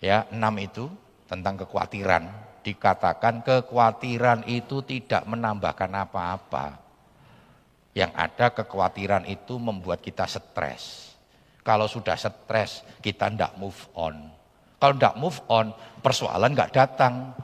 ya 0.01 0.25
6 0.33 0.41
itu 0.65 0.89
tentang 1.29 1.61
kekhawatiran, 1.61 2.25
dikatakan 2.65 3.45
kekhawatiran 3.45 4.49
itu 4.49 4.81
tidak 4.81 5.29
menambahkan 5.29 5.93
apa-apa. 5.93 6.80
Yang 7.91 8.11
ada 8.15 8.45
kekhawatiran 8.55 9.27
itu 9.27 9.59
membuat 9.59 9.99
kita 9.99 10.23
stres. 10.27 11.11
Kalau 11.61 11.85
sudah 11.85 12.15
stres, 12.15 12.81
kita 13.03 13.27
tidak 13.29 13.53
move 13.59 13.77
on. 13.93 14.31
Kalau 14.79 14.95
tidak 14.97 15.15
move 15.19 15.39
on, 15.51 15.75
persoalan 15.99 16.55
nggak 16.55 16.71
datang. 16.73 17.35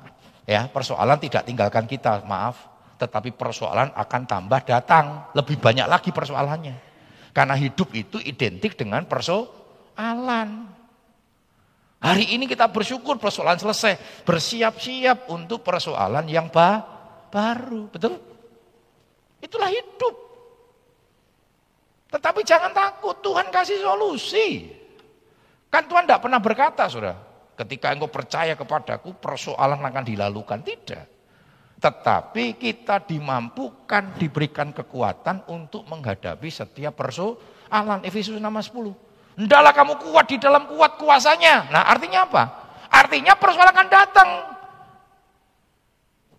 Ya, 0.48 0.66
persoalan 0.72 1.20
tidak 1.20 1.44
tinggalkan 1.44 1.86
kita, 1.86 2.24
maaf 2.24 2.78
tetapi 2.98 3.30
persoalan 3.38 3.94
akan 3.94 4.22
tambah 4.26 4.60
datang. 4.66 5.30
Lebih 5.38 5.62
banyak 5.62 5.86
lagi 5.86 6.10
persoalannya. 6.10 6.76
Karena 7.32 7.54
hidup 7.54 7.94
itu 7.94 8.18
identik 8.18 8.74
dengan 8.74 9.06
persoalan. 9.06 10.74
Hari 11.98 12.26
ini 12.34 12.50
kita 12.50 12.66
bersyukur 12.70 13.22
persoalan 13.22 13.62
selesai. 13.62 14.26
Bersiap-siap 14.26 15.30
untuk 15.30 15.62
persoalan 15.62 16.26
yang 16.26 16.50
ba 16.50 16.82
baru. 17.30 17.90
Betul? 17.94 18.18
Itulah 19.38 19.70
hidup. 19.70 20.16
Tetapi 22.08 22.42
jangan 22.48 22.72
takut, 22.72 23.20
Tuhan 23.20 23.52
kasih 23.52 23.84
solusi. 23.84 24.72
Kan 25.68 25.86
Tuhan 25.92 26.08
tidak 26.08 26.24
pernah 26.24 26.40
berkata, 26.40 26.88
sudah, 26.88 27.16
ketika 27.60 27.92
engkau 27.92 28.08
percaya 28.08 28.56
kepadaku, 28.56 29.20
persoalan 29.20 29.84
akan 29.84 30.04
dilalukan. 30.08 30.64
Tidak. 30.64 31.18
Tetapi 31.78 32.58
kita 32.58 33.06
dimampukan, 33.06 34.18
diberikan 34.18 34.74
kekuatan 34.74 35.46
untuk 35.52 35.86
menghadapi 35.86 36.50
setiap 36.50 36.98
persoalan. 36.98 38.02
Efesus 38.02 38.40
6 38.40 38.42
10. 38.42 39.38
Hendaklah 39.38 39.74
kamu 39.78 39.94
kuat 40.02 40.26
di 40.26 40.38
dalam 40.42 40.66
kuat 40.66 40.98
kuasanya. 40.98 41.70
Nah 41.70 41.86
artinya 41.86 42.26
apa? 42.26 42.44
Artinya 42.90 43.38
persoalan 43.38 43.70
akan 43.70 43.88
datang. 43.94 44.30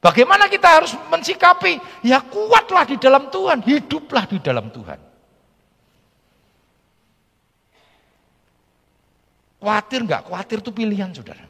Bagaimana 0.02 0.50
kita 0.50 0.82
harus 0.82 0.94
mensikapi? 1.06 1.78
Ya 2.02 2.18
kuatlah 2.18 2.86
di 2.86 2.98
dalam 2.98 3.30
Tuhan, 3.30 3.62
hiduplah 3.62 4.26
di 4.26 4.38
dalam 4.42 4.70
Tuhan. 4.74 5.07
Khawatir 9.58 10.06
enggak? 10.06 10.22
Khawatir 10.26 10.58
itu 10.62 10.70
pilihan 10.70 11.10
saudara. 11.10 11.44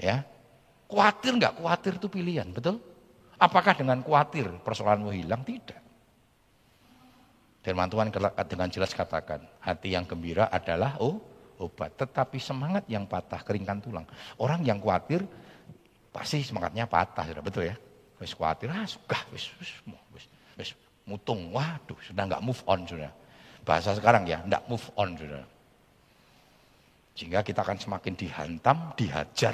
Ya, 0.00 0.24
Kuatir 0.90 1.38
nggak 1.38 1.62
kuatir 1.62 2.02
itu 2.02 2.10
pilihan, 2.10 2.50
betul? 2.50 2.82
Apakah 3.38 3.78
dengan 3.78 4.02
kuatir 4.02 4.50
persoalanmu 4.66 5.14
hilang? 5.14 5.46
Tidak. 5.46 5.78
Firman 7.62 7.86
Tuhan 7.86 8.10
dengan 8.50 8.68
jelas 8.74 8.90
katakan, 8.90 9.46
hati 9.62 9.94
yang 9.94 10.02
gembira 10.02 10.50
adalah 10.50 10.98
oh, 10.98 11.22
obat. 11.62 11.94
Tetapi 11.94 12.42
semangat 12.42 12.90
yang 12.90 13.06
patah, 13.06 13.38
keringkan 13.46 13.78
tulang. 13.78 14.02
Orang 14.42 14.66
yang 14.66 14.82
kuatir, 14.82 15.22
pasti 16.10 16.42
semangatnya 16.42 16.90
patah, 16.90 17.30
sudah 17.30 17.44
betul 17.46 17.70
ya? 17.70 17.78
Wis 18.18 18.34
kuatir, 18.34 18.66
ah 18.74 18.82
suka, 18.82 19.30
wis, 19.30 19.46
wis, 19.62 19.70
wis, 20.10 20.24
wis, 20.58 20.70
mutung, 21.06 21.54
waduh, 21.54 21.96
sudah 22.02 22.26
nggak 22.26 22.42
move 22.42 22.58
on 22.66 22.82
sudah. 22.82 23.14
Bahasa 23.62 23.94
sekarang 23.94 24.26
ya, 24.26 24.42
nggak 24.42 24.66
move 24.66 24.86
on 24.98 25.14
sudah. 25.14 25.46
Sehingga 27.20 27.44
kita 27.44 27.60
akan 27.60 27.76
semakin 27.76 28.16
dihantam, 28.16 28.96
dihajar, 28.96 29.52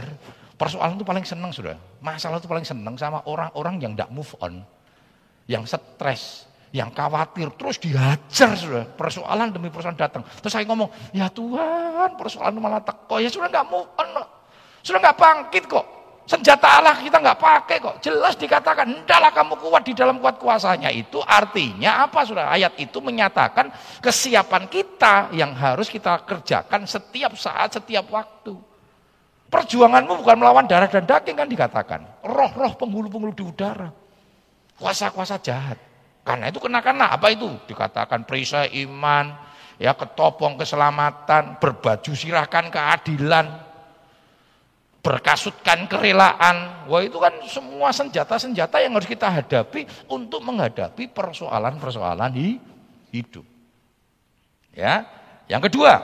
Persoalan 0.56 0.96
itu 0.96 1.04
paling 1.04 1.24
senang 1.28 1.52
sudah. 1.52 1.76
Masalah 2.00 2.40
itu 2.40 2.48
paling 2.48 2.64
senang 2.64 2.96
sama 2.96 3.20
orang-orang 3.28 3.76
yang 3.76 3.92
tidak 3.92 4.08
move 4.08 4.32
on. 4.40 4.64
Yang 5.44 5.76
stres, 5.76 6.48
yang 6.72 6.88
khawatir, 6.96 7.52
terus 7.60 7.76
dihajar 7.76 8.56
sudah. 8.56 8.88
Persoalan 8.96 9.52
demi 9.52 9.68
persoalan 9.68 10.00
datang. 10.00 10.24
Terus 10.24 10.52
saya 10.56 10.64
ngomong, 10.64 10.88
ya 11.12 11.28
Tuhan 11.28 12.16
persoalan 12.16 12.56
malah 12.56 12.80
teko. 12.80 13.20
Ya 13.20 13.28
sudah 13.28 13.52
nggak 13.52 13.68
move 13.68 13.84
on. 14.00 14.08
Sudah 14.80 14.98
nggak 15.04 15.16
bangkit 15.20 15.68
kok. 15.68 15.84
Senjata 16.26 16.82
Allah 16.82 16.98
kita 16.98 17.22
nggak 17.22 17.38
pakai 17.38 17.78
kok. 17.78 18.02
Jelas 18.02 18.34
dikatakan, 18.34 18.82
hendaklah 18.82 19.30
kamu 19.30 19.62
kuat 19.62 19.86
di 19.86 19.94
dalam 19.94 20.18
kuat 20.18 20.42
kuasanya. 20.42 20.90
Itu 20.90 21.22
artinya 21.22 22.02
apa 22.02 22.26
sudah? 22.26 22.50
Ayat 22.50 22.74
itu 22.82 22.98
menyatakan 22.98 23.70
kesiapan 24.02 24.66
kita 24.66 25.30
yang 25.30 25.54
harus 25.54 25.86
kita 25.86 26.26
kerjakan 26.26 26.82
setiap 26.82 27.30
saat, 27.38 27.78
setiap 27.78 28.10
waktu. 28.10 28.58
Perjuanganmu 29.46 30.26
bukan 30.26 30.36
melawan 30.42 30.66
darah 30.66 30.90
dan 30.90 31.06
daging 31.06 31.38
kan 31.38 31.46
dikatakan. 31.46 32.00
Roh-roh 32.26 32.74
penghulu-penghulu 32.74 33.30
di 33.30 33.46
udara. 33.46 33.94
Kuasa-kuasa 34.82 35.38
jahat. 35.38 35.78
Karena 36.26 36.50
itu 36.50 36.58
kenakanlah 36.58 37.14
apa 37.14 37.30
itu? 37.30 37.46
Dikatakan 37.70 38.26
perisai 38.26 38.74
iman, 38.82 39.30
ya 39.78 39.94
ketopong 39.94 40.58
keselamatan, 40.58 41.62
berbaju 41.62 42.12
sirahkan 42.18 42.66
keadilan, 42.74 43.65
berkasutkan 45.06 45.86
kerelaan. 45.86 46.82
Wah 46.90 47.02
itu 47.06 47.22
kan 47.22 47.30
semua 47.46 47.94
senjata-senjata 47.94 48.82
yang 48.82 48.98
harus 48.98 49.06
kita 49.06 49.30
hadapi 49.30 49.86
untuk 50.10 50.42
menghadapi 50.42 51.06
persoalan-persoalan 51.14 52.34
hidup. 53.14 53.46
Ya, 54.74 55.06
yang 55.46 55.62
kedua, 55.62 56.02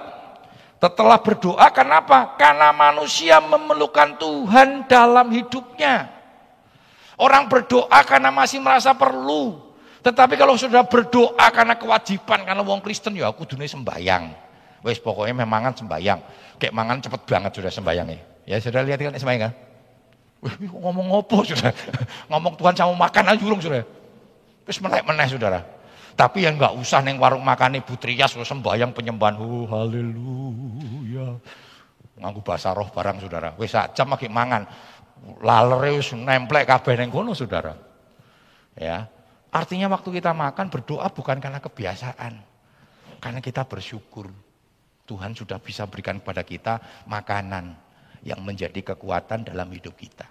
setelah 0.78 1.18
berdoa 1.18 1.66
kenapa? 1.74 2.38
Karena 2.38 2.70
manusia 2.70 3.42
memerlukan 3.42 4.14
Tuhan 4.22 4.86
dalam 4.86 5.34
hidupnya. 5.34 6.06
Orang 7.18 7.50
berdoa 7.50 8.00
karena 8.06 8.30
masih 8.30 8.62
merasa 8.62 8.94
perlu. 8.94 9.74
Tetapi 10.02 10.34
kalau 10.34 10.58
sudah 10.58 10.82
berdoa 10.86 11.46
karena 11.54 11.78
kewajiban, 11.78 12.42
karena 12.42 12.62
wong 12.62 12.82
Kristen 12.82 13.14
ya 13.14 13.30
aku 13.30 13.46
dunia 13.46 13.70
sembayang. 13.70 14.24
Wes 14.82 14.98
pokoknya 14.98 15.46
memangan 15.46 15.78
sembayang. 15.78 16.18
Kayak 16.58 16.74
mangan 16.74 16.98
cepet 16.98 17.22
banget 17.28 17.52
sudah 17.54 17.70
sembayangnya. 17.70 18.31
Ya 18.42 18.58
sudah 18.58 18.82
lihat 18.82 18.98
kan 18.98 19.14
sembayang 19.14 19.42
kan? 19.48 19.52
Ngomong 20.74 21.06
ngopo 21.14 21.46
sudah. 21.46 21.70
ngomong 22.30 22.58
Tuhan 22.58 22.74
sama 22.74 22.94
makan 22.98 23.24
aja 23.30 23.42
ulung 23.46 23.62
sudah. 23.62 23.86
Terus 24.66 24.78
menaik 24.82 25.06
menaik 25.06 25.30
saudara. 25.30 25.62
Tapi 26.12 26.44
yang 26.44 26.58
nggak 26.58 26.76
usah 26.76 27.00
neng 27.00 27.16
warung 27.16 27.40
makan 27.40 27.78
ibu 27.78 27.94
trias 27.96 28.34
sembahyang 28.34 28.90
penyembahan. 28.90 29.38
Oh, 29.38 29.64
haleluya. 29.70 31.38
Nganggu 32.18 32.40
bahasa 32.42 32.74
roh 32.74 32.90
barang 32.90 33.22
saudara. 33.22 33.54
Wis 33.56 33.72
jam 33.72 34.10
lagi 34.10 34.26
mangan. 34.26 34.66
Lalere 35.40 36.02
wis 36.02 36.10
nemplek 36.12 36.66
kabeh 36.66 36.98
neng 36.98 37.14
kono 37.14 37.32
saudara. 37.32 37.78
Ya. 38.74 39.06
Artinya 39.52 39.86
waktu 39.92 40.18
kita 40.18 40.34
makan 40.34 40.66
berdoa 40.68 41.06
bukan 41.14 41.38
karena 41.38 41.62
kebiasaan. 41.62 42.34
Karena 43.22 43.38
kita 43.38 43.62
bersyukur. 43.64 44.26
Tuhan 45.06 45.34
sudah 45.34 45.58
bisa 45.58 45.86
berikan 45.86 46.22
kepada 46.22 46.46
kita 46.46 46.78
makanan 47.10 47.74
yang 48.22 48.40
menjadi 48.42 48.94
kekuatan 48.94 49.46
dalam 49.46 49.68
hidup 49.74 49.94
kita. 49.98 50.26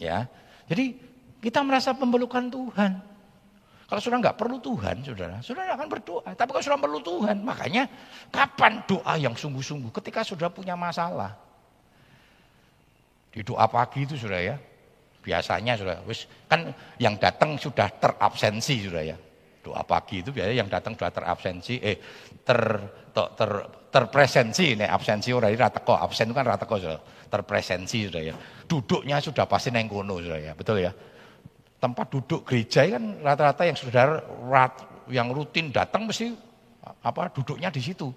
Ya, 0.00 0.24
jadi 0.64 0.96
kita 1.44 1.60
merasa 1.60 1.92
pemelukan 1.92 2.48
Tuhan. 2.48 2.92
Kalau 3.90 3.98
sudah 3.98 4.22
nggak 4.22 4.38
perlu 4.38 4.62
Tuhan, 4.62 5.02
saudara, 5.02 5.42
saudara 5.42 5.74
akan 5.74 5.88
berdoa. 5.90 6.30
Tapi 6.30 6.48
kalau 6.54 6.62
sudah 6.62 6.78
perlu 6.78 7.02
Tuhan, 7.02 7.42
makanya 7.42 7.90
kapan 8.30 8.86
doa 8.86 9.18
yang 9.18 9.34
sungguh-sungguh? 9.34 9.90
Ketika 9.90 10.22
sudah 10.22 10.46
punya 10.46 10.78
masalah. 10.78 11.34
Di 13.34 13.42
doa 13.42 13.66
pagi 13.66 14.06
itu 14.06 14.14
sudah 14.14 14.38
ya, 14.38 14.54
biasanya 15.26 15.74
sudah, 15.74 15.96
wis 16.06 16.30
kan 16.46 16.70
yang 17.02 17.18
datang 17.18 17.58
sudah 17.58 17.90
terabsensi 17.98 18.78
sudah 18.86 19.02
ya. 19.02 19.18
Doa 19.60 19.82
pagi 19.82 20.22
itu 20.22 20.30
biasanya 20.30 20.56
yang 20.62 20.70
datang 20.70 20.94
sudah 20.94 21.10
terabsensi, 21.10 21.82
eh 21.82 21.98
ter, 22.46 22.60
ter, 23.10 23.26
ter 23.34 23.50
terpresensi. 23.90 24.78
Ini 24.78 24.86
absensi 24.86 25.34
ini 25.34 25.58
rata 25.58 25.82
absen 25.82 26.30
itu 26.30 26.34
kan 26.34 26.46
rata 26.46 26.64
sudah 26.64 26.98
terpresensi 27.26 28.06
sudah 28.06 28.22
ya. 28.22 28.34
Duduknya 28.64 29.18
sudah 29.18 29.44
pasti 29.50 29.74
nengkono 29.74 30.22
sudah 30.22 30.38
ya, 30.38 30.52
betul 30.54 30.80
ya? 30.80 30.94
Tempat 31.80 32.06
duduk 32.08 32.46
gereja 32.46 32.86
kan 32.86 33.18
rata-rata 33.20 33.62
yang 33.66 33.76
saudara 33.76 34.22
yang 35.10 35.28
rutin 35.34 35.74
datang 35.74 36.06
mesti 36.06 36.30
apa 37.02 37.34
duduknya 37.34 37.68
di 37.68 37.82
situ. 37.82 38.08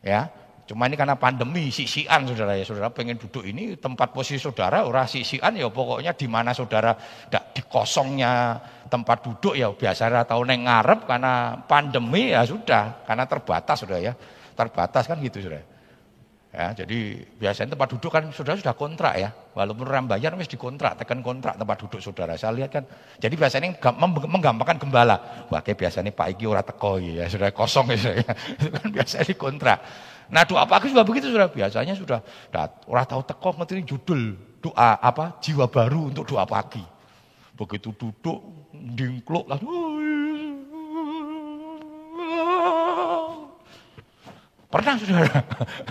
Ya. 0.00 0.26
Cuma 0.70 0.86
ini 0.86 0.94
karena 0.94 1.18
pandemi 1.18 1.66
sisian 1.74 2.30
saudara 2.30 2.54
ya, 2.54 2.62
saudara 2.62 2.94
pengen 2.94 3.18
duduk 3.18 3.42
ini 3.42 3.74
tempat 3.74 4.14
posisi 4.14 4.38
saudara 4.38 4.86
ora 4.86 5.02
sisian 5.02 5.58
ya. 5.58 5.66
Pokoknya 5.66 6.14
di 6.14 6.30
mana 6.30 6.54
saudara 6.54 6.94
tidak 6.94 7.44
di 7.58 7.62
kosongnya 7.66 8.62
tempat 8.86 9.26
duduk 9.26 9.58
ya. 9.58 9.66
Biasa 9.74 10.22
tahu 10.22 10.46
neng 10.46 10.70
ngarep 10.70 11.10
karena 11.10 11.58
pandemi 11.66 12.30
ya 12.30 12.46
sudah. 12.46 13.02
Karena 13.02 13.26
terbatas 13.26 13.82
sudah 13.82 13.98
ya 13.98 14.14
terbatas 14.68 15.08
kan 15.08 15.16
gitu 15.24 15.40
saudara. 15.40 15.64
Ya, 16.50 16.74
jadi 16.82 17.22
biasanya 17.38 17.78
tempat 17.78 17.94
duduk 17.94 18.10
kan 18.10 18.26
saudara 18.34 18.58
sudah 18.58 18.74
kontrak 18.74 19.14
ya. 19.22 19.30
Walaupun 19.54 19.86
orang 19.86 20.10
bayar 20.10 20.34
mesti 20.34 20.58
dikontrak, 20.58 20.98
tekan 20.98 21.22
kontrak 21.22 21.54
tempat 21.54 21.78
duduk 21.86 22.02
saudara. 22.02 22.34
Saya 22.34 22.50
lihat 22.58 22.74
kan. 22.74 22.82
Jadi 23.22 23.38
biasanya 23.38 23.70
menggampangkan 24.26 24.82
gembala. 24.82 25.46
Wah, 25.46 25.62
biasanya 25.62 26.10
Pak 26.10 26.34
Iki 26.34 26.44
ora 26.50 26.66
teko 26.66 26.98
ya, 26.98 27.30
sudah 27.30 27.54
kosong 27.54 27.94
ya. 27.94 28.18
Itu 28.58 28.66
kan 28.66 28.86
biasanya 28.90 29.30
dikontrak. 29.30 29.78
Nah, 30.30 30.42
doa 30.42 30.66
pagi 30.66 30.90
sudah 30.90 31.06
begitu 31.06 31.30
sudah 31.30 31.50
biasanya 31.50 31.94
sudah 31.94 32.18
orang 32.86 33.06
tahu 33.06 33.22
teko 33.30 33.50
ngerti 33.54 33.86
judul 33.86 34.20
doa 34.58 34.98
apa? 34.98 35.38
Jiwa 35.38 35.70
baru 35.70 36.10
untuk 36.10 36.34
doa 36.34 36.50
pagi. 36.50 36.82
Begitu 37.54 37.94
duduk 37.94 38.70
dingkluk 38.74 39.46
lalu 39.46 39.70
Pernah 44.70 44.94
saudara? 45.02 45.38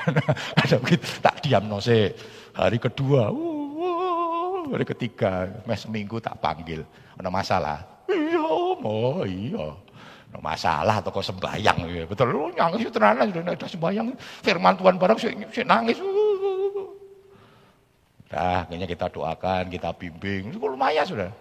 Ada 0.63 0.75
begitu, 0.79 1.03
tak 1.19 1.43
diam 1.43 1.67
nose. 1.67 2.15
Hari 2.55 2.79
kedua, 2.79 3.27
uh, 3.27 4.71
hari 4.71 4.87
ketiga, 4.87 5.51
mes 5.67 5.83
seminggu 5.83 6.23
tak 6.23 6.39
panggil. 6.39 6.87
Ada 7.19 7.27
masalah? 7.27 7.83
Iya, 8.07 8.39
oh 8.79 9.27
iya. 9.27 9.75
Ada 10.31 10.39
masalah 10.39 10.95
atau 11.03 11.11
kau 11.11 11.19
sembayang. 11.19 11.77
Ya. 11.91 12.07
Betul, 12.07 12.31
lu 12.31 12.55
nangis 12.55 12.87
tenanan, 12.87 13.27
sudah 13.27 13.51
ada 13.51 13.67
sembayang. 13.67 14.07
Firman 14.47 14.73
Tuhan 14.79 14.95
barang, 14.95 15.17
si, 15.19 15.61
nangis. 15.67 15.99
Nah, 18.29 18.63
kayaknya 18.63 18.87
kita 18.87 19.11
doakan, 19.11 19.67
kita 19.67 19.91
bimbing. 19.91 20.55
Itu 20.55 20.63
lumayan 20.63 21.03
sudah. 21.03 21.31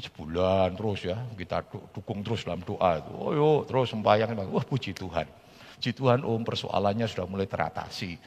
Sebulan 0.00 0.78
terus 0.78 1.04
ya, 1.04 1.20
kita 1.36 1.60
dukung 1.92 2.24
terus 2.24 2.48
dalam 2.48 2.64
doa. 2.64 3.02
Oh 3.12 3.34
yuk, 3.36 3.68
terus 3.68 3.92
sembayang. 3.92 4.32
Wah 4.48 4.64
puji 4.64 4.96
Tuhan. 4.96 5.47
Puji 5.78 5.94
Tuhan 5.94 6.26
om 6.26 6.42
persoalannya 6.42 7.06
sudah 7.06 7.30
mulai 7.30 7.46
teratasi. 7.46 8.18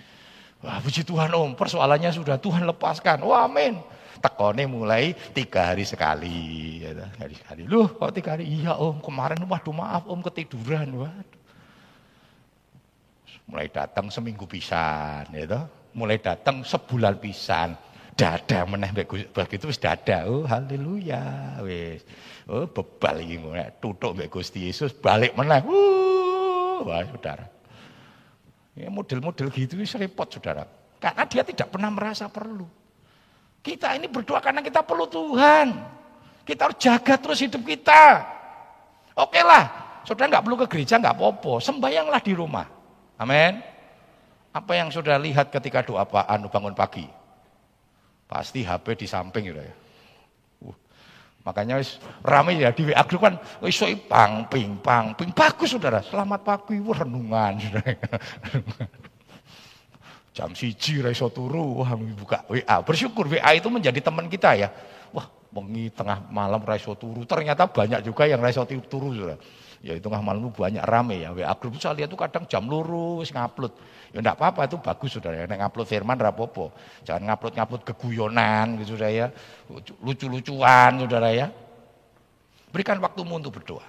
Wah 0.63 0.79
puji 0.79 1.03
Tuhan 1.03 1.35
om 1.35 1.51
persoalannya 1.51 2.15
sudah 2.15 2.39
Tuhan 2.39 2.63
lepaskan. 2.63 3.19
Wah 3.27 3.43
amin. 3.43 3.75
Tekone 4.23 4.63
mulai 4.71 5.11
tiga 5.35 5.75
hari 5.75 5.83
sekali. 5.83 6.79
Ya, 6.79 7.11
hari 7.19 7.35
sekali. 7.35 7.67
Loh 7.67 7.91
kok 7.91 8.15
tiga 8.15 8.39
hari? 8.39 8.47
Iya 8.47 8.79
om 8.79 9.03
kemarin 9.03 9.43
waduh 9.43 9.75
maaf 9.75 10.07
om 10.07 10.23
ketiduran. 10.23 10.95
Waduh. 10.95 11.39
Mulai 13.51 13.67
datang 13.67 14.07
seminggu 14.07 14.47
pisan. 14.47 15.27
Ya, 15.35 15.67
mulai 15.91 16.23
datang 16.23 16.63
sebulan 16.63 17.19
pisan 17.19 17.75
dada 18.15 18.63
meneh 18.67 18.91
begitu 19.33 19.67
wis 19.71 19.81
dada 19.81 20.27
oh 20.29 20.45
haleluya 20.45 21.57
wis 21.65 22.05
oh 22.45 22.69
bebal 22.69 23.17
iki 23.23 23.41
ngono 23.41 23.65
tutuk 23.81 24.13
mbek 24.13 24.29
Gusti 24.29 24.69
Yesus 24.69 24.93
balik 24.93 25.33
meneh 25.33 25.63
uh 25.65 25.90
Wah, 26.85 27.05
saudara. 27.07 27.45
Ya, 28.75 28.87
model-model 28.87 29.51
gitu 29.51 29.75
itu 29.77 29.97
repot, 29.99 30.27
saudara. 30.31 30.63
Karena 31.01 31.23
dia 31.25 31.43
tidak 31.43 31.67
pernah 31.73 31.89
merasa 31.91 32.29
perlu. 32.29 32.65
Kita 33.61 33.93
ini 33.93 34.09
berdoa 34.09 34.41
karena 34.41 34.61
kita 34.65 34.81
perlu 34.81 35.05
Tuhan. 35.05 35.67
Kita 36.45 36.69
harus 36.69 36.77
jaga 36.81 37.13
terus 37.17 37.41
hidup 37.41 37.61
kita. 37.61 38.25
Oke 39.17 39.41
lah, 39.45 39.69
saudara 40.01 40.37
nggak 40.37 40.43
perlu 40.45 40.57
ke 40.65 40.67
gereja, 40.71 40.97
nggak 40.97 41.13
apa-apa. 41.13 41.61
Sembayanglah 41.61 42.21
di 42.25 42.33
rumah. 42.33 42.65
Amin. 43.21 43.61
Apa 44.51 44.75
yang 44.75 44.89
saudara 44.89 45.21
lihat 45.21 45.53
ketika 45.53 45.85
doa 45.85 46.03
Pak 46.03 46.25
Anu 46.25 46.49
bangun 46.49 46.73
pagi? 46.73 47.05
Pasti 48.25 48.65
HP 48.65 48.97
di 48.97 49.07
samping 49.07 49.51
gitu 49.51 49.61
ya. 49.61 49.73
Makanya 51.41 51.81
wis 51.81 51.97
rame 52.21 52.61
ya 52.61 52.69
di 52.69 52.85
WA 52.85 53.01
grup 53.01 53.25
kan 53.25 53.33
iso 53.65 53.89
pang 54.05 54.45
ping 54.45 54.77
pang 54.77 55.17
ping 55.17 55.33
bagus 55.33 55.73
Saudara. 55.73 56.05
Selamat 56.05 56.45
pagi 56.45 56.77
renungan. 56.77 57.57
Jam 60.37 60.53
siji 60.53 61.01
ra 61.01 61.09
iso 61.09 61.33
turu 61.33 61.81
wah 61.81 61.97
buka 61.97 62.45
WA. 62.45 62.77
Bersyukur 62.85 63.25
WA 63.25 63.57
itu 63.57 63.67
menjadi 63.73 63.99
teman 63.99 64.29
kita 64.29 64.53
ya. 64.53 64.69
Wah, 65.09 65.25
bengi 65.49 65.89
tengah 65.89 66.29
malam 66.29 66.61
ra 66.61 66.77
iso 66.77 66.93
turu. 66.93 67.25
Ternyata 67.25 67.65
banyak 67.65 68.05
juga 68.05 68.29
yang 68.29 68.37
ra 68.37 68.53
iso 68.53 68.61
turu 68.65 69.17
Saudara. 69.17 69.41
Ya 69.81 69.97
itu 69.97 70.05
tengah 70.05 70.21
malam 70.21 70.53
banyak 70.53 70.85
rame 70.85 71.25
ya. 71.25 71.33
WA 71.33 71.53
grup 71.57 71.81
saya 71.81 71.97
lihat 71.97 72.13
tuh 72.13 72.21
kadang 72.21 72.45
jam 72.45 72.69
lurus 72.69 73.33
ngupload. 73.33 73.73
Ya 74.11 74.19
enggak 74.19 74.35
apa-apa 74.35 74.67
itu 74.67 74.77
bagus 74.79 75.09
saudara. 75.15 75.47
Nek 75.47 75.59
ngupload 75.63 75.87
firman 75.87 76.19
rapopo. 76.19 76.75
Jangan 77.07 77.31
ngupload-ngupload 77.31 77.83
keguyonan 77.87 78.83
gitu 78.83 78.95
saudara 78.95 79.11
ya. 79.11 79.27
Lucu-lucuan 80.03 80.99
saudara 80.99 81.29
ya. 81.31 81.47
Berikan 82.71 82.99
waktumu 82.99 83.39
untuk 83.39 83.59
berdoa. 83.59 83.87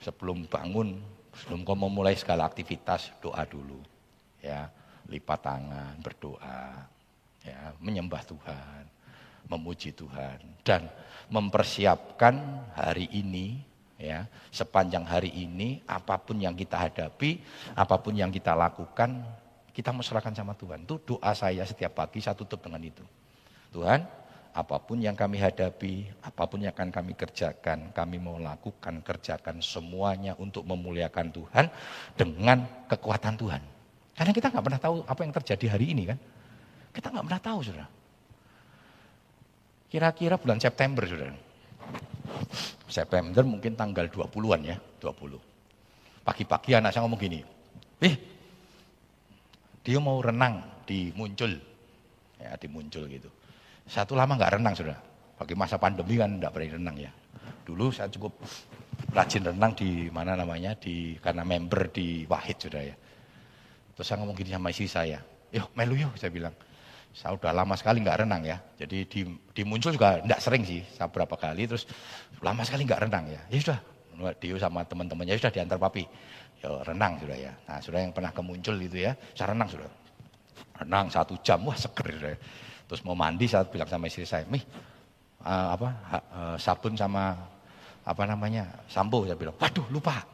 Sebelum 0.00 0.48
bangun, 0.48 1.00
sebelum 1.32 1.64
kau 1.64 1.76
memulai 1.76 2.16
segala 2.16 2.44
aktivitas, 2.44 3.12
doa 3.20 3.44
dulu. 3.48 3.80
Ya, 4.44 4.68
lipat 5.08 5.40
tangan, 5.40 5.96
berdoa. 6.04 6.88
Ya, 7.44 7.76
menyembah 7.80 8.24
Tuhan, 8.24 8.88
memuji 9.48 9.92
Tuhan 9.92 10.40
dan 10.64 10.88
mempersiapkan 11.28 12.40
hari 12.72 13.12
ini 13.12 13.60
ya 13.94 14.26
sepanjang 14.50 15.06
hari 15.06 15.30
ini 15.30 15.78
apa 15.86 16.18
pun 16.18 16.38
yang 16.42 16.58
kita 16.58 16.74
hadapi 16.74 17.38
apa 17.78 17.94
pun 18.02 18.14
yang 18.14 18.30
kita 18.34 18.52
lakukan 18.54 19.22
kita 19.74 19.90
serahkan 20.06 20.30
sama 20.38 20.54
Tuhan. 20.54 20.86
Itu 20.86 21.02
doa 21.02 21.34
saya 21.34 21.66
setiap 21.66 21.98
pagi 21.98 22.22
saya 22.22 22.38
tutup 22.38 22.62
dengan 22.62 22.78
itu. 22.78 23.02
Tuhan 23.74 24.06
apa 24.54 24.78
pun 24.78 25.02
yang 25.02 25.18
kami 25.18 25.42
hadapi 25.42 26.06
apa 26.22 26.46
pun 26.46 26.62
yang 26.62 26.70
akan 26.70 26.94
kami 26.94 27.18
kerjakan 27.18 27.90
kami 27.90 28.22
mau 28.22 28.38
lakukan 28.38 29.02
kerjakan 29.02 29.58
semuanya 29.58 30.38
untuk 30.38 30.62
memuliakan 30.62 31.34
Tuhan 31.34 31.66
dengan 32.14 32.86
kekuatan 32.86 33.34
Tuhan. 33.34 33.62
Karena 34.14 34.30
kita 34.30 34.54
nggak 34.54 34.62
pernah 34.62 34.78
tahu 34.78 35.02
apa 35.02 35.20
yang 35.26 35.34
terjadi 35.34 35.74
hari 35.74 35.90
ini 35.90 36.02
kan? 36.06 36.18
Kita 36.94 37.10
nggak 37.10 37.26
pernah 37.26 37.42
tahu 37.42 37.58
saudara. 37.66 37.88
Kira-kira 39.90 40.38
bulan 40.38 40.62
September 40.62 41.02
saudara 41.02 41.34
September 42.94 43.42
mungkin 43.42 43.74
tanggal 43.74 44.06
20-an 44.06 44.60
ya, 44.62 44.76
20. 45.02 46.22
Pagi-pagi 46.22 46.78
anak 46.78 46.94
saya 46.94 47.02
ngomong 47.02 47.18
gini, 47.18 47.42
eh 47.98 48.14
dia 49.82 49.98
mau 49.98 50.22
renang 50.22 50.86
di 50.86 51.10
muncul, 51.10 51.50
ya 52.38 52.54
di 52.54 52.70
muncul 52.70 53.10
gitu. 53.10 53.26
Satu 53.84 54.14
lama 54.14 54.38
nggak 54.38 54.62
renang 54.62 54.78
sudah, 54.78 54.96
bagi 55.34 55.58
masa 55.58 55.76
pandemi 55.76 56.14
kan 56.14 56.38
nggak 56.38 56.54
pernah 56.54 56.78
renang 56.78 56.96
ya. 57.02 57.10
Dulu 57.66 57.90
saya 57.90 58.06
cukup 58.08 58.38
rajin 59.10 59.42
renang 59.42 59.74
di 59.74 60.08
mana 60.14 60.38
namanya 60.38 60.78
di 60.78 61.18
karena 61.18 61.42
member 61.42 61.90
di 61.90 62.22
Wahid 62.30 62.56
sudah 62.62 62.82
ya. 62.94 62.96
Terus 63.98 64.06
saya 64.06 64.22
ngomong 64.22 64.38
gini 64.38 64.54
sama 64.54 64.70
istri 64.70 64.86
saya, 64.86 65.18
yuk 65.50 65.68
melu 65.74 65.98
yuk 65.98 66.14
saya 66.14 66.30
bilang. 66.30 66.54
Saya 67.14 67.38
udah 67.38 67.54
lama 67.54 67.78
sekali 67.78 68.02
nggak 68.02 68.26
renang 68.26 68.42
ya. 68.42 68.58
Jadi 68.74 69.06
di, 69.06 69.20
di 69.54 69.62
muncul 69.62 69.94
juga 69.94 70.18
nggak 70.18 70.40
sering 70.42 70.66
sih. 70.66 70.82
Saya 70.90 71.06
berapa 71.06 71.38
kali 71.38 71.70
terus 71.70 71.86
lama 72.42 72.66
sekali 72.66 72.82
nggak 72.82 73.06
renang 73.06 73.30
ya. 73.30 73.40
Ya 73.46 73.58
sudah, 73.62 73.78
Dio 74.42 74.58
sama 74.58 74.82
teman-temannya 74.82 75.38
ya 75.38 75.40
sudah 75.46 75.54
diantar 75.54 75.78
papi. 75.78 76.02
Ya 76.58 76.74
renang 76.82 77.22
sudah 77.22 77.38
ya. 77.38 77.54
Nah 77.70 77.78
sudah 77.78 78.02
yang 78.02 78.10
pernah 78.10 78.34
ke 78.34 78.42
muncul 78.42 78.74
itu 78.82 78.98
ya, 79.06 79.14
saya 79.38 79.54
renang 79.54 79.70
sudah. 79.70 79.86
Renang 80.74 81.06
satu 81.06 81.38
jam, 81.38 81.62
wah 81.62 81.78
seger 81.78 82.18
sudah. 82.18 82.34
Terus 82.90 83.00
mau 83.06 83.14
mandi 83.14 83.46
saya 83.46 83.62
bilang 83.70 83.86
sama 83.86 84.10
istri 84.10 84.26
saya, 84.26 84.42
mih 84.50 84.60
uh, 85.46 85.68
apa 85.70 85.88
uh, 86.34 86.56
sabun 86.58 86.98
sama 86.98 87.38
apa 88.02 88.22
namanya 88.26 88.84
sampo 88.90 89.22
saya 89.22 89.38
bilang, 89.38 89.54
waduh 89.54 89.86
lupa. 89.88 90.33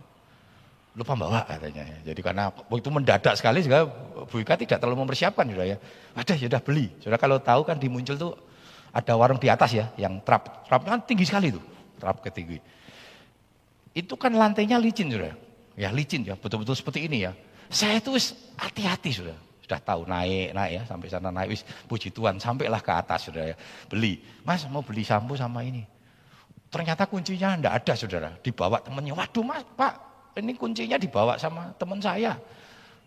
Lupa 0.94 1.14
bawa 1.14 1.46
katanya. 1.46 1.87
ya. 1.87 1.98
Jadi 2.12 2.20
karena 2.20 2.50
waktu 2.50 2.88
mendadak 2.90 3.35
sekali 3.38 3.62
juga 3.62 3.87
Bu 4.26 4.42
Ika 4.42 4.59
tidak 4.59 4.83
terlalu 4.83 5.07
mempersiapkan 5.07 5.46
sudah 5.46 5.66
ya. 5.66 5.76
Ada 6.18 6.35
ya 6.35 6.50
sudah 6.50 6.61
beli. 6.62 6.90
Sudah 6.98 7.18
kalau 7.18 7.38
tahu 7.38 7.62
kan 7.62 7.79
di 7.79 7.87
muncul 7.87 8.18
tuh 8.18 8.33
ada 8.90 9.14
warung 9.14 9.38
di 9.38 9.46
atas 9.46 9.70
ya, 9.70 9.87
yang 9.94 10.18
trap. 10.26 10.66
Trap 10.66 10.83
kan 10.83 10.98
tinggi 11.07 11.22
sekali 11.22 11.55
tuh, 11.55 11.62
trap 12.03 12.18
ketinggi. 12.26 12.59
Itu 13.94 14.18
kan 14.18 14.35
lantainya 14.35 14.83
licin 14.83 15.11
sudah. 15.11 15.35
Ya 15.79 15.94
licin 15.94 16.26
ya, 16.26 16.35
betul-betul 16.35 16.74
seperti 16.74 17.07
ini 17.07 17.22
ya. 17.22 17.33
Saya 17.70 18.03
itu 18.03 18.11
hati-hati 18.59 19.14
sudah. 19.14 19.38
Sudah 19.62 19.79
tahu 19.79 20.03
naik, 20.11 20.50
naik 20.50 20.72
ya, 20.74 20.83
sampai 20.90 21.07
sana 21.07 21.31
naik. 21.31 21.55
Wis, 21.55 21.62
puji 21.87 22.11
Tuhan, 22.11 22.42
sampailah 22.42 22.83
ke 22.83 22.90
atas 22.90 23.31
sudah 23.31 23.55
ya. 23.55 23.57
Beli. 23.87 24.18
Mas 24.42 24.66
mau 24.66 24.83
beli 24.83 25.07
sampo 25.07 25.38
sama 25.38 25.62
ini. 25.62 25.87
Ternyata 26.66 27.07
kuncinya 27.07 27.55
enggak 27.55 27.74
ada 27.79 27.92
saudara. 27.94 28.31
Dibawa 28.42 28.83
temennya. 28.83 29.14
Waduh 29.14 29.46
mas, 29.46 29.62
pak 29.79 30.10
ini 30.40 30.57
kuncinya 30.57 30.96
dibawa 30.96 31.37
sama 31.37 31.70
teman 31.76 32.00
saya. 32.00 32.35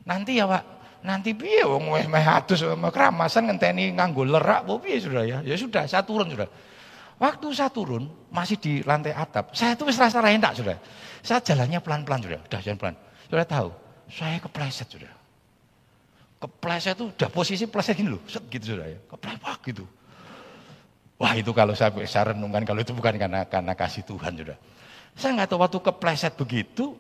Nanti 0.06 0.38
ya 0.38 0.46
pak, 0.46 0.64
nanti 1.04 1.34
piye 1.34 1.66
wong 1.66 1.92
wis 1.98 2.08
meh 2.08 2.24
adus 2.24 2.64
keramasan 2.64 3.52
ngenteni 3.52 3.98
nganggo 3.98 4.24
lerak 4.24 4.64
piye 4.80 5.02
sudah 5.02 5.24
ya. 5.26 5.38
Ya 5.42 5.56
sudah, 5.58 5.84
saya 5.90 6.06
turun 6.06 6.32
sudah. 6.32 6.48
Waktu 7.22 7.48
saya 7.56 7.70
turun, 7.70 8.10
masih 8.34 8.58
di 8.58 8.74
lantai 8.84 9.14
atap, 9.14 9.54
saya 9.56 9.78
tuh 9.78 9.88
rasa 9.88 10.20
enak 10.20 10.54
sudah. 10.60 10.78
Saya 11.24 11.40
jalannya 11.40 11.80
pelan-pelan 11.80 12.20
sudah, 12.20 12.40
udah 12.42 12.60
jalan 12.60 12.78
pelan. 12.78 12.96
Sudah 13.32 13.46
tahu, 13.48 13.70
saya 14.12 14.38
kepleset 14.44 14.88
sudah. 14.92 15.14
Kepleset 16.44 17.00
itu 17.00 17.06
udah 17.08 17.30
posisi 17.32 17.64
pleset 17.72 17.96
gini 17.96 18.12
loh, 18.12 18.22
set 18.28 18.44
gitu 18.52 18.76
sudah 18.76 18.92
ya. 18.92 19.00
Keplepak 19.08 19.58
gitu. 19.72 19.88
Wah 21.16 21.32
itu 21.40 21.56
kalau 21.56 21.72
saya, 21.72 21.96
saya 22.04 22.36
renungkan 22.36 22.68
kalau 22.68 22.84
itu 22.84 22.92
bukan 22.92 23.16
karena 23.16 23.48
karena 23.48 23.72
kasih 23.72 24.04
Tuhan 24.04 24.36
sudah. 24.36 24.58
Saya 25.16 25.32
nggak 25.40 25.48
tahu 25.48 25.60
waktu 25.64 25.80
kepleset 25.80 26.34
begitu, 26.36 27.00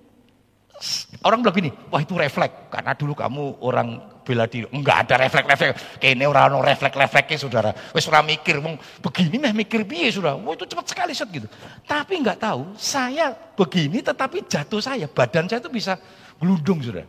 orang 1.23 1.39
bilang 1.45 1.55
gini, 1.55 1.69
wah 1.87 2.01
itu 2.01 2.13
refleks 2.17 2.67
karena 2.67 2.91
dulu 2.97 3.13
kamu 3.15 3.43
orang 3.63 3.87
bela 4.23 4.47
diri. 4.47 4.67
Enggak 4.71 5.07
ada 5.07 5.27
refleks-refleks. 5.27 5.99
Kayaknya 5.99 6.25
orang 6.27 6.43
orang 6.55 6.73
refleks-refleksnya 6.73 7.37
saudara. 7.37 7.71
Wes 7.91 8.07
orang 8.07 8.33
mikir, 8.33 8.57
wong 8.63 8.79
begini 9.03 9.35
mah 9.37 9.53
mikir 9.53 9.83
piye 9.83 10.09
sudah. 10.09 10.39
Wah 10.39 10.55
itu 10.55 10.65
cepat 10.67 10.85
sekali 10.89 11.11
set 11.13 11.29
gitu. 11.29 11.47
Tapi 11.85 12.23
nggak 12.23 12.39
tahu, 12.39 12.73
saya 12.79 13.35
begini 13.55 13.99
tetapi 14.01 14.47
jatuh 14.47 14.81
saya, 14.81 15.05
badan 15.05 15.45
saya 15.47 15.59
itu 15.61 15.71
bisa 15.71 15.99
gelundung 16.39 16.79
sudah. 16.79 17.05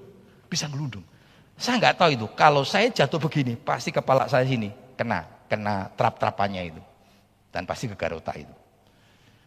Bisa 0.51 0.67
gelundung. 0.69 1.03
Saya 1.55 1.79
nggak 1.79 1.97
tahu 1.97 2.11
itu. 2.15 2.27
Kalau 2.35 2.63
saya 2.67 2.91
jatuh 2.91 3.23
begini, 3.23 3.55
pasti 3.55 3.95
kepala 3.95 4.27
saya 4.27 4.43
sini 4.45 4.75
kena, 4.99 5.27
kena 5.47 5.91
trap-trapannya 5.95 6.63
itu. 6.75 6.83
Dan 7.55 7.63
pasti 7.65 7.87
ke 7.87 7.95
garota 7.95 8.35
itu. 8.35 8.51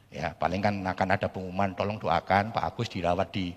Ya, 0.08 0.32
paling 0.32 0.64
kan 0.64 0.72
akan 0.72 1.08
ada 1.20 1.28
pengumuman, 1.28 1.76
tolong 1.76 2.00
doakan 2.00 2.56
Pak 2.56 2.64
Agus 2.64 2.88
dirawat 2.88 3.28
di 3.28 3.52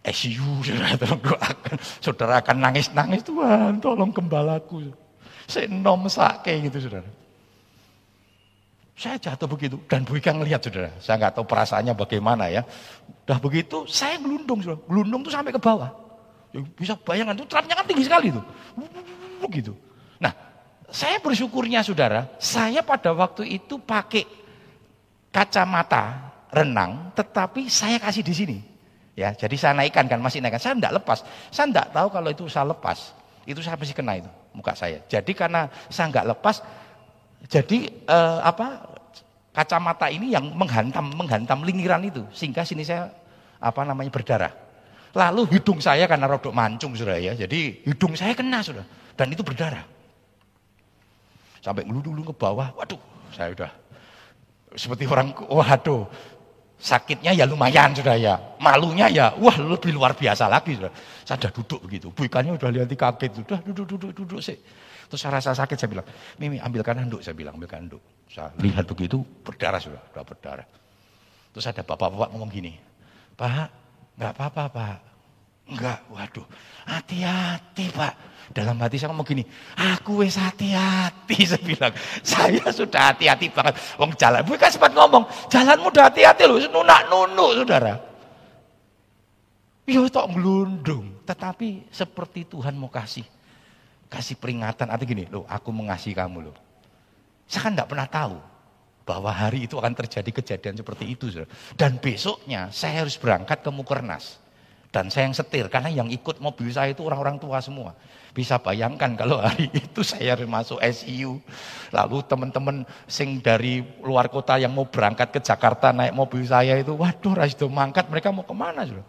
ICU, 0.00 0.64
saudara, 0.64 0.96
tolong 0.96 1.20
doakan. 1.20 1.76
Saudara 2.00 2.34
akan 2.40 2.56
nangis-nangis, 2.56 3.20
Tuhan 3.20 3.84
tolong 3.84 4.08
gembalaku. 4.08 4.96
Saya 5.44 5.68
nom 5.68 6.08
sake 6.08 6.56
gitu, 6.64 6.88
saudara. 6.88 7.10
Saya 8.96 9.16
jatuh 9.20 9.48
begitu, 9.48 9.76
dan 9.88 10.04
Bu 10.04 10.16
Ika 10.16 10.32
ngelihat, 10.32 10.64
saudara. 10.64 10.88
Saya 11.04 11.20
nggak 11.20 11.36
tahu 11.36 11.44
perasaannya 11.44 11.92
bagaimana 11.92 12.48
ya. 12.48 12.64
Udah 13.28 13.36
begitu, 13.36 13.84
saya 13.84 14.16
gelundung, 14.16 14.64
saudara. 14.64 14.80
Gelundung 14.88 15.20
tuh 15.20 15.32
sampai 15.32 15.52
ke 15.52 15.60
bawah. 15.60 15.92
Ya, 16.56 16.64
bisa 16.80 16.96
bayangkan, 16.96 17.36
tuh 17.36 17.48
trapnya 17.48 17.76
kan 17.76 17.84
tinggi 17.84 18.08
sekali 18.08 18.32
tuh. 18.32 18.44
Begitu. 19.44 19.76
Nah, 20.16 20.32
saya 20.88 21.20
bersyukurnya 21.20 21.84
saudara, 21.84 22.24
saya 22.40 22.80
pada 22.80 23.12
waktu 23.12 23.60
itu 23.60 23.76
pakai 23.76 24.24
kacamata 25.28 26.32
renang, 26.56 27.12
tetapi 27.12 27.68
saya 27.68 28.00
kasih 28.00 28.24
di 28.24 28.32
sini. 28.32 28.69
Ya, 29.18 29.34
jadi 29.34 29.56
saya 29.58 29.72
naikkan 29.74 30.06
kan, 30.06 30.22
masih 30.22 30.40
naikkan. 30.40 30.62
Saya 30.62 30.74
tidak 30.78 31.02
lepas. 31.02 31.26
Saya 31.50 31.66
tidak 31.68 31.86
tahu 31.92 32.08
kalau 32.08 32.28
itu 32.30 32.44
saya 32.46 32.70
lepas. 32.70 33.12
Itu 33.44 33.60
saya 33.60 33.74
pasti 33.74 33.92
kena 33.92 34.20
itu 34.20 34.30
muka 34.54 34.74
saya. 34.74 35.02
Jadi 35.06 35.32
karena 35.34 35.70
saya 35.90 36.10
nggak 36.10 36.26
lepas, 36.36 36.62
jadi 37.46 37.78
eh, 37.90 38.38
apa 38.42 38.86
kacamata 39.50 40.06
ini 40.10 40.30
yang 40.30 40.46
menghantam 40.54 41.10
menghantam 41.10 41.66
lingkiran 41.66 42.02
itu 42.06 42.22
sehingga 42.30 42.62
sini 42.62 42.86
saya 42.86 43.10
apa 43.58 43.82
namanya 43.82 44.10
berdarah. 44.12 44.52
Lalu 45.10 45.58
hidung 45.58 45.82
saya 45.82 46.06
karena 46.06 46.30
rodok 46.30 46.54
mancung 46.54 46.94
sudah 46.94 47.18
ya, 47.18 47.34
jadi 47.34 47.82
hidung 47.82 48.14
saya 48.14 48.30
kena 48.30 48.62
sudah 48.62 48.86
dan 49.18 49.26
itu 49.34 49.42
berdarah. 49.42 49.82
Sampai 51.60 51.84
ngeludung 51.84 52.24
ke 52.24 52.32
bawah, 52.32 52.72
waduh, 52.72 52.96
saya 53.34 53.52
udah 53.52 53.70
seperti 54.78 55.04
orang, 55.10 55.34
waduh, 55.50 56.06
sakitnya 56.80 57.36
ya 57.36 57.44
lumayan 57.44 57.92
sudah 57.92 58.16
ya, 58.16 58.40
malunya 58.56 59.06
ya, 59.12 59.36
wah 59.36 59.54
lebih 59.54 59.92
luar 59.92 60.16
biasa 60.16 60.48
lagi 60.48 60.80
sudah. 60.80 60.90
Saya 61.28 61.36
udah 61.46 61.52
duduk 61.52 61.80
begitu, 61.84 62.08
bu 62.08 62.24
ikannya 62.24 62.56
udah 62.56 62.68
lihat 62.72 62.88
kaget, 62.88 63.44
sudah 63.44 63.60
duduk, 63.60 63.86
duduk, 63.86 64.10
duduk 64.16 64.40
sih. 64.40 64.56
Terus 65.10 65.20
saya 65.20 65.38
rasa 65.38 65.52
sakit, 65.52 65.76
saya 65.76 65.90
bilang, 65.90 66.06
Mimi 66.40 66.56
ambilkan 66.62 66.96
handuk, 66.96 67.20
saya 67.20 67.36
bilang, 67.36 67.58
ambilkan 67.58 67.84
handuk. 67.84 68.02
Saya 68.30 68.54
lihat 68.62 68.86
begitu, 68.88 69.20
berdarah 69.44 69.82
sudah, 69.82 70.00
sudah 70.10 70.24
berdarah. 70.24 70.66
Terus 71.50 71.66
ada 71.66 71.82
bapak-bapak 71.82 72.30
ngomong 72.32 72.50
gini, 72.50 72.72
Pak, 73.34 73.68
nggak 74.16 74.32
apa-apa 74.38 74.64
Pak. 74.70 75.09
Enggak, 75.70 76.02
waduh, 76.10 76.46
hati-hati 76.90 77.94
Pak. 77.94 78.14
Dalam 78.50 78.74
hati 78.82 78.98
saya 78.98 79.14
ngomong 79.14 79.22
gini, 79.22 79.46
aku 79.78 80.26
wes 80.26 80.34
hati-hati 80.34 81.38
saya 81.50 81.62
bilang. 81.62 81.94
Saya 82.26 82.66
sudah 82.74 83.14
hati-hati 83.14 83.46
banget. 83.54 83.78
Wong 83.94 84.10
jalan, 84.18 84.42
bukan 84.42 84.66
sempat 84.66 84.90
ngomong, 84.90 85.22
jalanmu 85.46 85.86
udah 85.94 86.10
hati-hati 86.10 86.50
loh, 86.50 86.58
nunak 86.58 87.06
nunuk 87.06 87.62
saudara. 87.62 87.94
Yo 89.86 90.10
tok 90.10 90.34
ngelundung, 90.34 91.22
tetapi 91.22 91.86
seperti 91.94 92.50
Tuhan 92.50 92.74
mau 92.74 92.90
kasih. 92.90 93.26
Kasih 94.10 94.34
peringatan, 94.42 94.90
arti 94.90 95.06
gini, 95.06 95.30
loh 95.30 95.46
aku 95.46 95.70
mengasihi 95.70 96.18
kamu 96.18 96.50
loh. 96.50 96.56
Saya 97.46 97.70
kan 97.70 97.78
enggak 97.78 97.90
pernah 97.94 98.08
tahu 98.10 98.36
bahwa 99.06 99.30
hari 99.30 99.70
itu 99.70 99.78
akan 99.78 99.94
terjadi 99.94 100.30
kejadian 100.34 100.74
seperti 100.74 101.06
itu. 101.06 101.30
Saudara. 101.30 101.50
Dan 101.78 102.02
besoknya 102.02 102.74
saya 102.74 103.06
harus 103.06 103.14
berangkat 103.14 103.62
ke 103.62 103.70
Mukernas. 103.70 104.42
Dan 104.90 105.06
saya 105.06 105.30
yang 105.30 105.36
setir, 105.38 105.70
karena 105.70 105.86
yang 105.86 106.10
ikut 106.10 106.42
mobil 106.42 106.66
saya 106.74 106.90
itu 106.90 107.06
orang-orang 107.06 107.38
tua 107.38 107.62
semua. 107.62 107.94
Bisa 108.34 108.58
bayangkan 108.58 109.14
kalau 109.14 109.38
hari 109.38 109.70
itu 109.86 110.02
saya 110.02 110.34
masuk 110.42 110.82
SIU. 110.82 111.38
Lalu 111.94 112.18
teman-teman 112.26 112.82
sing 113.06 113.38
dari 113.38 113.86
luar 114.02 114.26
kota 114.26 114.58
yang 114.58 114.74
mau 114.74 114.90
berangkat 114.90 115.30
ke 115.30 115.38
Jakarta 115.46 115.94
naik 115.94 116.10
mobil 116.10 116.42
saya 116.42 116.74
itu, 116.74 116.98
waduh 116.98 117.38
rasido 117.38 117.70
mangkat, 117.70 118.10
mereka 118.10 118.34
mau 118.34 118.42
ke 118.42 118.50
mana? 118.50 118.82
Sudah? 118.82 119.06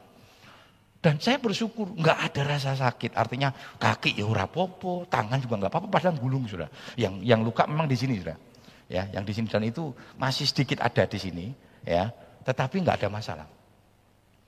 Dan 1.02 1.18
saya 1.18 1.42
bersyukur 1.42 1.98
nggak 1.98 2.30
ada 2.30 2.42
rasa 2.46 2.78
sakit. 2.78 3.18
Artinya 3.18 3.50
kaki 3.82 4.22
ya 4.22 4.30
ora 4.30 4.46
popo, 4.46 5.10
tangan 5.10 5.42
juga 5.42 5.66
nggak 5.66 5.74
apa-apa, 5.74 5.90
padahal 5.90 6.14
gulung 6.22 6.46
sudah. 6.46 6.70
Yang 6.94 7.26
yang 7.26 7.42
luka 7.42 7.66
memang 7.66 7.90
di 7.90 7.98
sini 7.98 8.22
sudah. 8.22 8.38
Ya, 8.86 9.10
yang 9.10 9.26
di 9.26 9.34
sini 9.34 9.50
dan 9.50 9.66
itu 9.66 9.90
masih 10.14 10.46
sedikit 10.46 10.78
ada 10.78 11.10
di 11.10 11.18
sini, 11.18 11.46
ya. 11.82 12.14
Tetapi 12.46 12.86
nggak 12.86 13.02
ada 13.02 13.10
masalah. 13.10 13.48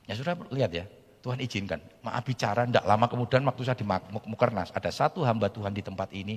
Ya 0.06 0.14
sudah 0.14 0.38
lihat 0.54 0.70
ya, 0.70 0.86
Tuhan 1.24 1.40
izinkan. 1.40 1.80
Maaf 2.04 2.28
bicara, 2.28 2.68
tidak 2.68 2.84
lama 2.84 3.08
kemudian 3.08 3.48
waktu 3.48 3.64
saya 3.64 3.80
di 3.80 3.88
Mukernas, 4.28 4.76
ada 4.76 4.92
satu 4.92 5.24
hamba 5.24 5.48
Tuhan 5.48 5.72
di 5.72 5.80
tempat 5.80 6.12
ini 6.12 6.36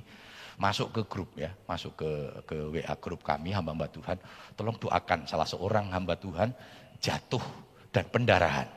masuk 0.57 0.95
ke 0.95 1.03
grup 1.11 1.35
ya, 1.35 1.51
masuk 1.67 1.99
ke 1.99 2.11
ke 2.47 2.57
WA 2.71 2.95
grup 3.03 3.27
kami 3.27 3.51
hamba-hamba 3.51 3.91
Tuhan. 3.91 4.17
Tolong 4.55 4.79
doakan 4.79 5.27
salah 5.27 5.45
seorang 5.45 5.91
hamba 5.91 6.15
Tuhan 6.15 6.55
jatuh 7.03 7.43
dan 7.91 8.07
pendarahan. 8.09 8.71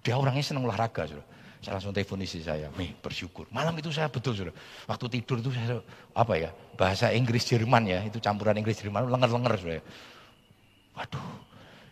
Dia 0.00 0.16
orangnya 0.16 0.40
senang 0.40 0.64
olahraga, 0.64 1.04
sudah. 1.04 1.26
Saya 1.60 1.76
langsung 1.76 1.92
telepon 1.92 2.24
istri 2.24 2.40
saya, 2.40 2.72
nih 2.72 2.96
bersyukur. 3.04 3.44
Malam 3.52 3.76
itu 3.76 3.92
saya 3.92 4.08
betul 4.08 4.32
sudah. 4.32 4.56
Waktu 4.88 5.20
tidur 5.20 5.44
itu 5.44 5.52
saya 5.52 5.84
apa 6.16 6.32
ya 6.40 6.48
bahasa 6.80 7.12
Inggris 7.12 7.44
Jerman 7.44 7.84
ya, 7.84 8.00
itu 8.08 8.16
campuran 8.16 8.56
Inggris 8.56 8.80
Jerman, 8.80 9.04
lenger-lenger 9.12 9.52
sudah. 9.60 9.84
Waduh, 10.96 11.26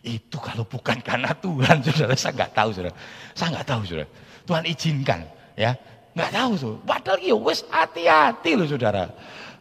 itu 0.03 0.37
kalau 0.39 0.63
bukan 0.63 0.97
karena 1.03 1.35
Tuhan, 1.35 1.81
saudara, 1.85 2.15
saya 2.15 2.33
nggak 2.35 2.51
tahu, 2.55 2.69
saudara. 2.71 2.95
Saya 3.35 3.47
nggak 3.55 3.67
tahu, 3.67 3.81
saudara. 3.83 4.07
Tuhan 4.47 4.63
izinkan, 4.65 5.19
ya. 5.59 5.71
Nggak 6.15 6.31
tahu 6.33 6.51
tuh. 6.57 6.75
Padahal 6.87 7.19
ya 7.21 7.35
wes 7.37 7.61
hati-hati 7.69 8.51
loh, 8.55 8.67
saudara. 8.67 9.03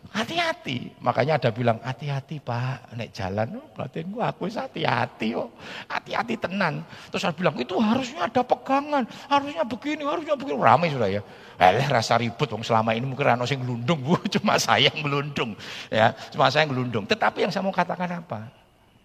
Hati-hati. 0.09 0.97
Makanya 1.05 1.37
ada 1.37 1.51
bilang, 1.53 1.77
hati-hati 1.85 2.41
pak, 2.41 2.97
naik 2.97 3.13
jalan. 3.13 3.61
Oh, 3.61 3.69
batin 3.77 4.09
gua 4.09 4.33
aku 4.33 4.49
hati-hati 4.49 5.37
kok. 5.37 5.53
Hati-hati 5.85 6.35
tenan. 6.41 6.81
Terus 7.13 7.29
saya 7.29 7.37
bilang, 7.37 7.53
itu 7.61 7.77
harusnya 7.77 8.25
ada 8.25 8.41
pegangan. 8.41 9.05
Harusnya 9.29 9.69
begini, 9.69 10.09
harusnya 10.09 10.33
begini. 10.33 10.57
Ramai 10.57 10.89
sudah 10.89 11.13
ya. 11.13 11.21
Eh 11.61 11.87
rasa 11.93 12.17
ribut, 12.17 12.49
wong 12.49 12.65
selama 12.65 12.97
ini 12.97 13.05
mungkin 13.05 13.37
rano 13.37 13.45
sing 13.45 13.61
gelundung, 13.61 14.01
bu. 14.07 14.17
Cuma 14.33 14.57
saya 14.57 14.89
yang 14.89 15.05
gelundung. 15.05 15.53
Ya, 15.93 16.17
cuma 16.33 16.49
saya 16.49 16.65
yang 16.65 16.73
gelundung. 16.73 17.05
Tetapi 17.05 17.45
yang 17.45 17.53
saya 17.53 17.69
mau 17.69 17.75
katakan 17.75 18.09
apa? 18.25 18.58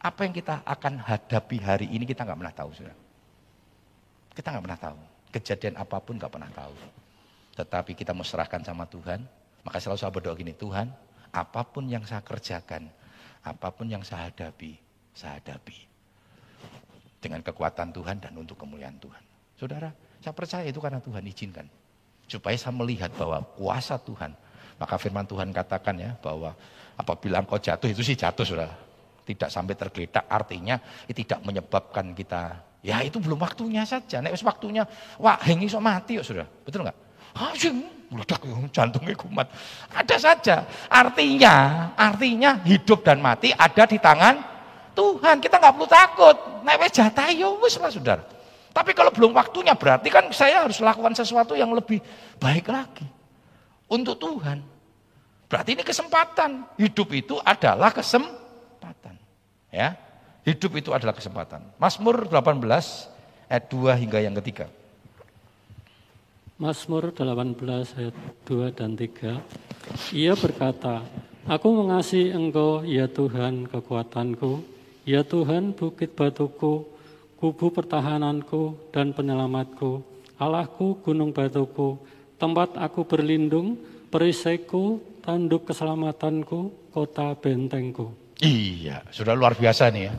Apa 0.04 0.28
yang 0.28 0.36
kita 0.36 0.68
akan 0.68 1.00
hadapi 1.00 1.64
hari 1.64 1.88
ini 1.88 2.04
kita 2.04 2.28
nggak 2.28 2.36
pernah 2.36 2.52
tahu, 2.52 2.70
saudara. 2.76 2.98
Kita 4.36 4.48
nggak 4.52 4.64
pernah 4.68 4.82
tahu. 4.84 4.98
Kejadian 5.32 5.74
apa 5.80 5.98
pun 6.04 6.20
nggak 6.20 6.28
pernah 6.28 6.52
tahu. 6.52 6.76
Tetapi 7.56 7.96
kita 7.96 8.12
mau 8.12 8.28
serahkan 8.28 8.60
sama 8.68 8.84
Tuhan. 8.84 9.24
Maka 9.64 9.80
selalu 9.80 10.00
saya 10.04 10.12
berdoa 10.12 10.36
gini, 10.36 10.52
Tuhan, 10.52 10.92
apa 11.32 11.64
pun 11.64 11.88
yang 11.88 12.04
saya 12.04 12.20
kerjakan, 12.20 12.92
apa 13.48 13.72
pun 13.72 13.88
yang 13.88 14.04
saya 14.04 14.28
hadapi, 14.28 14.76
saya 15.16 15.40
hadapi. 15.40 15.88
Dengan 17.24 17.40
kekuatan 17.40 17.96
Tuhan 17.96 18.20
dan 18.20 18.36
untuk 18.36 18.60
kemuliaan 18.60 19.00
Tuhan. 19.00 19.24
Saudara, 19.56 19.88
saya 20.20 20.36
percaya 20.36 20.68
itu 20.68 20.84
karena 20.84 21.00
Tuhan 21.00 21.24
izinkan. 21.24 21.64
Supaya 22.28 22.60
saya 22.60 22.76
melihat 22.76 23.16
bahwa 23.16 23.40
kuasa 23.56 23.96
Tuhan. 23.96 24.36
Maka 24.76 25.00
firman 25.00 25.24
Tuhan 25.24 25.56
katakan 25.56 25.96
ya 25.96 26.12
bahwa 26.20 26.52
apabila 27.00 27.40
engkau 27.40 27.56
jatuh 27.56 27.88
itu 27.88 28.04
sih 28.04 28.20
jatuh 28.20 28.44
saudara. 28.44 28.76
Tidak 29.24 29.48
sampai 29.48 29.80
tergeletak 29.80 30.28
artinya 30.28 30.76
tidak 31.08 31.40
menyebabkan 31.48 32.12
kita 32.12 32.74
ya 32.84 33.00
itu 33.02 33.18
belum 33.18 33.40
waktunya 33.40 33.88
saja. 33.88 34.20
Nek 34.20 34.36
waktunya 34.44 34.84
wah 35.18 35.40
hengi 35.42 35.72
sok 35.72 35.82
mati 35.82 36.20
ya 36.20 36.22
saudara. 36.22 36.46
Betul 36.68 36.84
enggak? 36.84 37.00
Hasim, 37.34 37.82
meledak 38.14 38.44
jantungnya 38.70 39.16
kumat. 39.18 39.48
Ada 39.90 40.16
saja. 40.22 40.56
Artinya, 40.92 41.90
artinya 41.98 42.62
hidup 42.62 43.02
dan 43.02 43.24
mati 43.24 43.50
ada 43.56 43.90
di 43.90 43.98
tangan 43.98 44.38
Tuhan. 44.94 45.42
Kita 45.42 45.58
nggak 45.58 45.74
perlu 45.74 45.90
takut. 45.90 46.38
Nek 46.62 46.78
wis 46.84 46.92
jatah 46.94 47.32
ya 47.34 47.50
wis 47.58 47.80
lah 47.80 47.90
saudara. 47.90 48.24
Tapi 48.74 48.92
kalau 48.94 49.10
belum 49.10 49.34
waktunya 49.34 49.74
berarti 49.74 50.12
kan 50.14 50.30
saya 50.30 50.66
harus 50.66 50.78
lakukan 50.84 51.18
sesuatu 51.18 51.58
yang 51.58 51.74
lebih 51.74 52.04
baik 52.38 52.70
lagi. 52.70 53.08
Untuk 53.90 54.20
Tuhan. 54.20 54.62
Berarti 55.50 55.78
ini 55.78 55.86
kesempatan. 55.86 56.78
Hidup 56.82 57.10
itu 57.14 57.38
adalah 57.42 57.94
kesempatan. 57.94 58.43
Ya. 59.74 59.98
Hidup 60.46 60.78
itu 60.78 60.94
adalah 60.94 61.18
kesempatan. 61.18 61.66
Mazmur 61.82 62.30
18 62.30 62.62
ayat 63.50 63.66
2 63.74 64.02
hingga 64.06 64.20
yang 64.22 64.38
ketiga. 64.38 64.70
Mazmur 66.62 67.10
18 67.10 67.98
ayat 67.98 68.16
2 68.46 68.70
dan 68.78 68.94
3. 68.94 69.42
Ia 70.14 70.38
berkata, 70.38 71.02
Aku 71.50 71.76
mengasihi 71.76 72.32
Engkau, 72.32 72.88
ya 72.88 73.10
Tuhan, 73.10 73.68
kekuatanku, 73.68 74.64
ya 75.04 75.28
Tuhan, 75.28 75.76
bukit 75.76 76.16
batuku, 76.16 76.88
kubu 77.36 77.68
pertahananku 77.68 78.94
dan 78.96 79.12
penyelamatku, 79.12 80.00
Allahku, 80.40 81.04
gunung 81.04 81.36
batuku, 81.36 82.00
tempat 82.40 82.80
aku 82.80 83.04
berlindung, 83.04 83.76
perisaiku, 84.08 85.04
tanduk 85.20 85.68
keselamatanku, 85.68 86.72
kota 86.96 87.36
bentengku. 87.36 88.23
Iya, 88.44 89.08
sudah 89.08 89.32
luar 89.40 89.56
biasa 89.56 89.88
nih 89.88 90.04
ya. 90.12 90.14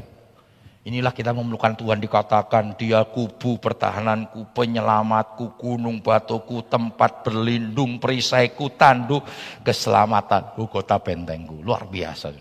Inilah 0.84 1.12
kita 1.12 1.32
memerlukan 1.32 1.76
Tuhan 1.76 2.00
dikatakan 2.00 2.76
dia 2.76 3.04
kubu 3.04 3.56
pertahananku, 3.60 4.52
penyelamatku, 4.52 5.60
gunung 5.60 6.00
batuku, 6.00 6.64
tempat 6.68 7.24
berlindung, 7.24 8.00
perisaiku, 8.00 8.72
tanduk, 8.72 9.24
keselamatanku, 9.64 10.68
kota 10.68 10.96
bentengku. 11.00 11.60
Luar 11.60 11.88
biasa. 11.88 12.32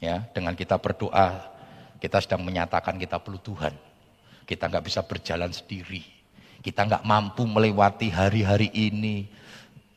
Ya, 0.00 0.24
dengan 0.32 0.56
kita 0.56 0.80
berdoa 0.80 1.52
kita 2.00 2.16
sedang 2.24 2.40
menyatakan 2.40 2.96
kita 2.96 3.20
perlu 3.20 3.40
Tuhan. 3.44 3.76
Kita 4.48 4.72
nggak 4.72 4.84
bisa 4.88 5.04
berjalan 5.04 5.52
sendiri. 5.52 6.00
Kita 6.64 6.88
nggak 6.88 7.04
mampu 7.04 7.44
melewati 7.44 8.08
hari-hari 8.08 8.72
ini, 8.72 9.28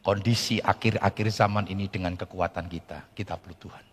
kondisi 0.04 0.60
akhir-akhir 0.60 1.28
zaman 1.32 1.72
ini 1.72 1.88
dengan 1.88 2.20
kekuatan 2.20 2.68
kita. 2.68 3.12
Kita 3.16 3.40
perlu 3.40 3.56
Tuhan. 3.56 3.93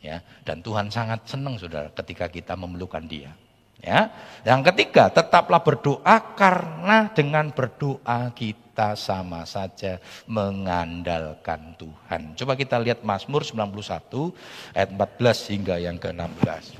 Ya, 0.00 0.24
dan 0.48 0.64
Tuhan 0.64 0.88
sangat 0.88 1.28
senang 1.28 1.60
saudara 1.60 1.92
ketika 1.92 2.24
kita 2.32 2.56
memerlukan 2.56 3.04
Dia. 3.04 3.36
Ya, 3.80 4.12
yang 4.44 4.60
ketiga 4.60 5.08
tetaplah 5.08 5.64
berdoa 5.64 6.36
karena 6.36 7.08
dengan 7.16 7.48
berdoa 7.48 8.28
kita 8.36 8.92
sama 8.92 9.48
saja 9.48 9.96
mengandalkan 10.28 11.76
Tuhan. 11.80 12.36
Coba 12.36 12.60
kita 12.60 12.76
lihat 12.76 13.00
Mazmur 13.00 13.40
91 13.40 14.36
ayat 14.76 14.90
14 14.92 15.52
hingga 15.56 15.80
yang 15.80 15.96
ke-16. 15.96 16.76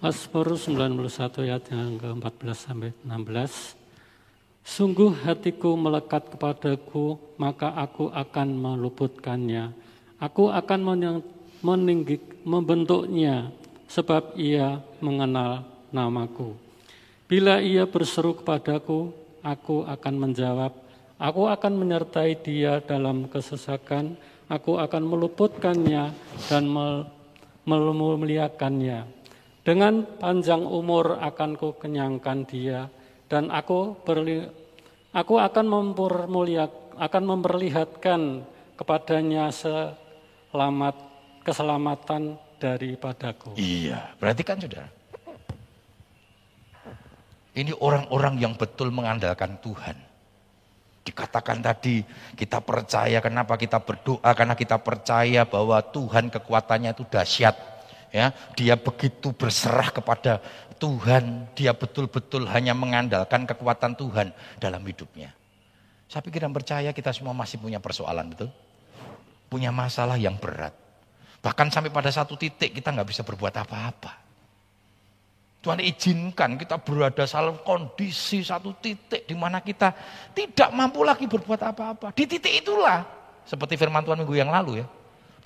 Mazmur 0.00 0.56
91 0.56 1.44
ayat 1.44 1.62
yang 1.68 2.00
ke-14 2.00 2.56
sampai 2.56 2.96
16. 3.04 3.76
Sungguh 4.64 5.12
hatiku 5.28 5.76
melekat 5.76 6.32
kepadaku, 6.32 7.20
maka 7.36 7.68
aku 7.76 8.08
akan 8.08 8.48
meluputkannya. 8.56 9.76
Aku 10.22 10.48
akan 10.48 10.80
meninggi, 11.62 12.18
membentuknya, 12.42 13.54
sebab 13.86 14.34
ia 14.36 14.82
mengenal 14.98 15.64
namaku. 15.94 16.58
Bila 17.30 17.62
ia 17.62 17.88
berseru 17.88 18.36
kepadaku, 18.36 19.14
aku 19.40 19.88
akan 19.88 20.14
menjawab. 20.18 20.72
Aku 21.22 21.46
akan 21.46 21.78
menyertai 21.78 22.42
dia 22.42 22.82
dalam 22.82 23.30
kesesakan. 23.30 24.18
Aku 24.50 24.76
akan 24.76 25.06
meluputkannya 25.06 26.12
dan 26.50 26.64
memuliakannya. 27.64 29.06
Dengan 29.62 30.02
panjang 30.18 30.66
umur 30.66 31.22
akan 31.22 31.54
ku 31.54 31.78
kenyangkan 31.78 32.42
dia 32.44 32.90
dan 33.30 33.48
aku 33.48 33.94
berli, 34.02 34.42
aku 35.14 35.38
akan 35.38 35.66
mempermuliak 35.70 36.98
akan 36.98 37.24
memperlihatkan 37.24 38.44
kepadanya 38.74 39.48
selamat 39.54 41.11
keselamatan 41.42 42.38
daripadaku. 42.62 43.58
Iya, 43.58 44.14
berarti 44.16 44.42
kan 44.46 44.58
saudara. 44.62 44.88
Ini 47.52 47.76
orang-orang 47.76 48.40
yang 48.40 48.56
betul 48.56 48.88
mengandalkan 48.88 49.60
Tuhan. 49.60 49.98
Dikatakan 51.02 51.60
tadi 51.60 52.00
kita 52.38 52.62
percaya 52.62 53.18
kenapa 53.18 53.58
kita 53.58 53.82
berdoa 53.82 54.30
karena 54.32 54.54
kita 54.54 54.78
percaya 54.78 55.42
bahwa 55.44 55.82
Tuhan 55.82 56.30
kekuatannya 56.30 56.94
itu 56.94 57.04
dahsyat 57.10 57.72
ya 58.12 58.30
dia 58.54 58.76
begitu 58.76 59.32
berserah 59.32 59.88
kepada 59.88 60.38
Tuhan 60.76 61.48
dia 61.56 61.72
betul-betul 61.72 62.44
hanya 62.52 62.76
mengandalkan 62.76 63.48
kekuatan 63.48 63.96
Tuhan 63.96 64.36
dalam 64.60 64.84
hidupnya 64.84 65.32
saya 66.06 66.20
pikir 66.20 66.44
dan 66.44 66.52
percaya 66.52 66.92
kita 66.92 67.10
semua 67.10 67.32
masih 67.32 67.56
punya 67.56 67.80
persoalan 67.80 68.28
betul 68.36 68.52
punya 69.48 69.72
masalah 69.72 70.20
yang 70.20 70.36
berat 70.36 70.76
bahkan 71.42 71.68
sampai 71.68 71.90
pada 71.90 72.08
satu 72.08 72.38
titik 72.38 72.72
kita 72.78 72.94
nggak 72.94 73.08
bisa 73.10 73.26
berbuat 73.26 73.52
apa-apa 73.58 74.22
Tuhan 75.62 75.78
izinkan 75.78 76.58
kita 76.58 76.82
berada 76.82 77.22
dalam 77.22 77.62
kondisi 77.62 78.42
satu 78.42 78.74
titik 78.82 79.30
di 79.30 79.34
mana 79.38 79.62
kita 79.62 79.94
tidak 80.34 80.74
mampu 80.74 81.06
lagi 81.06 81.30
berbuat 81.30 81.62
apa-apa. 81.62 82.10
Di 82.18 82.26
titik 82.26 82.66
itulah, 82.66 83.06
seperti 83.46 83.78
firman 83.78 84.02
Tuhan 84.02 84.18
minggu 84.26 84.34
yang 84.34 84.50
lalu 84.50 84.82
ya. 84.82 84.86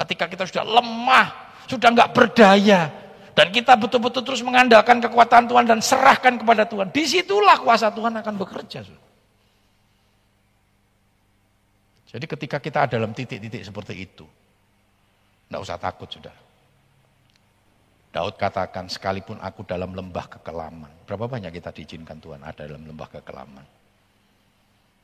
Ketika 0.01 0.25
kita 0.25 0.49
sudah 0.49 0.65
lemah, 0.65 1.53
sudah 1.69 1.89
nggak 1.93 2.11
berdaya. 2.17 2.89
Dan 3.37 3.53
kita 3.53 3.77
betul-betul 3.77 4.25
terus 4.25 4.41
mengandalkan 4.41 4.97
kekuatan 5.05 5.45
Tuhan 5.53 5.69
dan 5.69 5.85
serahkan 5.85 6.41
kepada 6.41 6.65
Tuhan. 6.65 6.89
Di 6.89 7.05
situlah 7.05 7.61
kuasa 7.61 7.93
Tuhan 7.93 8.17
akan 8.17 8.35
bekerja. 8.41 8.89
Jadi 12.09 12.25
ketika 12.25 12.57
kita 12.57 12.89
dalam 12.89 13.13
titik-titik 13.13 13.61
seperti 13.61 14.09
itu, 14.09 14.25
tidak 15.47 15.61
usah 15.63 15.79
takut 15.79 16.11
sudah. 16.11 16.35
Daud 18.11 18.41
katakan, 18.41 18.89
sekalipun 18.89 19.37
aku 19.45 19.63
dalam 19.69 19.93
lembah 19.93 20.27
kekelaman. 20.27 20.89
Berapa 21.05 21.29
banyak 21.29 21.53
kita 21.53 21.69
diizinkan 21.71 22.17
Tuhan 22.17 22.41
ada 22.41 22.65
dalam 22.65 22.89
lembah 22.89 23.13
kekelaman? 23.13 23.67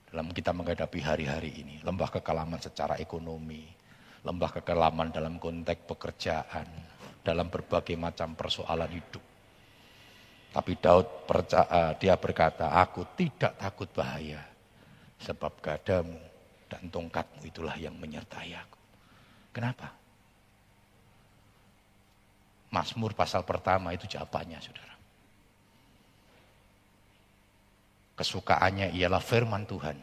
Dalam 0.08 0.32
kita 0.32 0.56
menghadapi 0.56 0.98
hari-hari 1.04 1.60
ini. 1.60 1.76
Lembah 1.84 2.08
kekelaman 2.08 2.56
secara 2.56 2.96
ekonomi, 2.96 3.68
lembah 4.24 4.50
kekelaman 4.56 5.12
dalam 5.12 5.36
konteks 5.36 5.84
pekerjaan, 5.84 6.64
dalam 7.20 7.52
berbagai 7.52 8.00
macam 8.00 8.32
persoalan 8.32 8.88
hidup. 8.88 9.24
Tapi 10.52 10.72
Daud 10.80 11.28
percaya, 11.28 11.96
dia 11.96 12.16
berkata, 12.16 12.76
aku 12.76 13.08
tidak 13.16 13.56
takut 13.56 13.88
bahaya, 13.92 14.40
sebab 15.20 15.52
gadamu 15.60 16.20
dan 16.68 16.88
tongkatmu 16.88 17.44
itulah 17.44 17.76
yang 17.76 17.96
menyertai 17.96 18.52
aku. 18.56 18.80
Kenapa? 19.52 20.01
Mazmur 22.72 23.12
pasal 23.12 23.44
pertama 23.44 23.92
itu 23.92 24.08
jawabannya, 24.08 24.58
saudara. 24.64 24.96
Kesukaannya 28.16 28.96
ialah 28.96 29.20
firman 29.20 29.68
Tuhan 29.68 29.96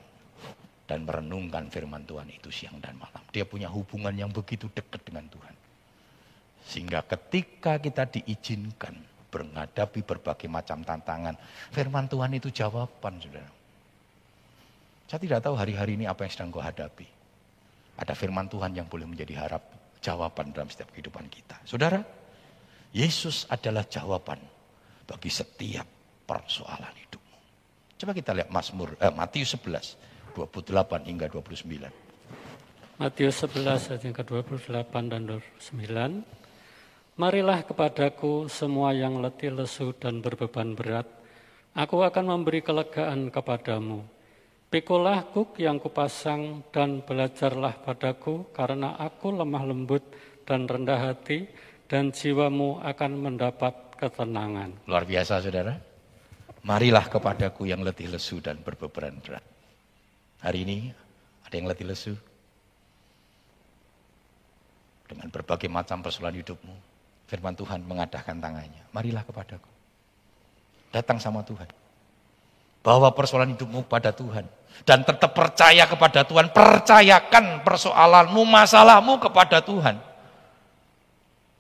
dan 0.86 1.06
merenungkan 1.06 1.70
firman 1.70 2.06
Tuhan 2.06 2.30
itu 2.30 2.50
siang 2.54 2.78
dan 2.78 2.98
malam. 2.98 3.22
Dia 3.34 3.46
punya 3.46 3.70
hubungan 3.70 4.14
yang 4.14 4.30
begitu 4.30 4.70
dekat 4.70 5.02
dengan 5.02 5.26
Tuhan. 5.30 5.56
Sehingga 6.66 7.02
ketika 7.06 7.82
kita 7.82 8.06
diizinkan 8.06 8.94
menghadapi 9.30 10.02
berbagai 10.06 10.50
macam 10.50 10.82
tantangan, 10.82 11.38
firman 11.74 12.06
Tuhan 12.10 12.34
itu 12.38 12.50
jawaban, 12.54 13.22
saudara. 13.22 13.50
Saya 15.10 15.20
tidak 15.22 15.42
tahu 15.42 15.58
hari-hari 15.58 15.98
ini 15.98 16.06
apa 16.06 16.26
yang 16.26 16.34
sedang 16.34 16.54
kau 16.54 16.62
hadapi. 16.62 17.06
Ada 17.98 18.14
firman 18.14 18.46
Tuhan 18.46 18.78
yang 18.78 18.86
boleh 18.86 19.10
menjadi 19.10 19.42
harap 19.42 19.66
jawaban 20.02 20.54
dalam 20.54 20.70
setiap 20.70 20.94
kehidupan 20.94 21.26
kita. 21.30 21.58
Saudara, 21.66 22.02
Yesus 22.90 23.46
adalah 23.50 23.86
jawaban 23.86 24.42
bagi 25.06 25.30
setiap 25.30 25.86
persoalan 26.26 26.94
hidupmu. 26.94 27.38
Coba 28.00 28.12
kita 28.14 28.32
lihat 28.34 28.50
Mazmur 28.50 28.98
eh, 28.98 29.14
Matius 29.14 29.54
11 29.58 30.38
28 30.38 31.10
hingga 31.10 31.28
29. 31.30 31.90
Matius 33.00 33.36
11 33.48 33.96
ayat 33.96 34.02
yang 34.04 34.16
ke-28 34.16 34.94
dan 35.08 35.22
29. 35.24 36.24
Marilah 37.20 37.60
kepadaku 37.68 38.48
semua 38.48 38.96
yang 38.96 39.20
letih 39.20 39.52
lesu 39.52 39.92
dan 39.96 40.24
berbeban 40.24 40.72
berat, 40.76 41.08
Aku 41.78 42.02
akan 42.02 42.26
memberi 42.34 42.66
kelegaan 42.66 43.30
kepadamu. 43.30 44.02
Pikulah 44.74 45.26
kuk 45.32 45.58
yang 45.62 45.78
kupasang 45.78 46.66
dan 46.74 47.06
belajarlah 47.06 47.78
padaku 47.86 48.50
karena 48.52 48.98
aku 48.98 49.34
lemah 49.34 49.64
lembut 49.66 50.02
dan 50.50 50.66
rendah 50.66 51.14
hati 51.14 51.46
dan 51.90 52.14
jiwamu 52.14 52.78
akan 52.86 53.12
mendapat 53.18 53.74
ketenangan. 53.98 54.86
Luar 54.86 55.04
biasa 55.10 55.42
saudara. 55.42 55.74
Marilah 56.62 57.10
kepadaku 57.10 57.66
yang 57.66 57.82
letih 57.82 58.14
lesu 58.14 58.38
dan 58.38 58.62
berbeban 58.62 59.18
berat. 59.26 59.42
Hari 60.46 60.60
ini 60.64 60.94
ada 61.44 61.56
yang 61.58 61.66
letih 61.66 61.90
lesu. 61.90 62.14
Dengan 65.10 65.34
berbagai 65.34 65.66
macam 65.66 66.06
persoalan 66.06 66.38
hidupmu. 66.38 66.76
Firman 67.26 67.58
Tuhan 67.58 67.82
mengadahkan 67.82 68.38
tangannya. 68.38 68.86
Marilah 68.94 69.26
kepadaku. 69.26 69.70
Datang 70.94 71.18
sama 71.18 71.42
Tuhan. 71.42 71.66
Bawa 72.86 73.10
persoalan 73.18 73.58
hidupmu 73.58 73.90
pada 73.90 74.14
Tuhan 74.14 74.46
dan 74.86 75.02
tetap 75.02 75.34
percaya 75.34 75.90
kepada 75.90 76.22
Tuhan. 76.22 76.54
Percayakan 76.54 77.66
persoalanmu, 77.66 78.46
masalahmu 78.46 79.18
kepada 79.18 79.60
Tuhan. 79.66 80.09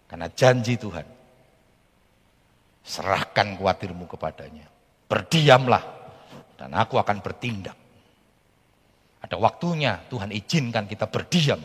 Karena 0.09 0.25
janji 0.33 0.73
Tuhan. 0.75 1.05
Serahkan 2.81 3.53
khawatirmu 3.61 4.09
kepadanya. 4.09 4.65
Berdiamlah 5.05 5.83
dan 6.57 6.73
aku 6.73 6.97
akan 6.97 7.21
bertindak. 7.21 7.77
Ada 9.21 9.37
waktunya 9.37 10.01
Tuhan 10.09 10.33
izinkan 10.33 10.89
kita 10.89 11.05
berdiam 11.05 11.61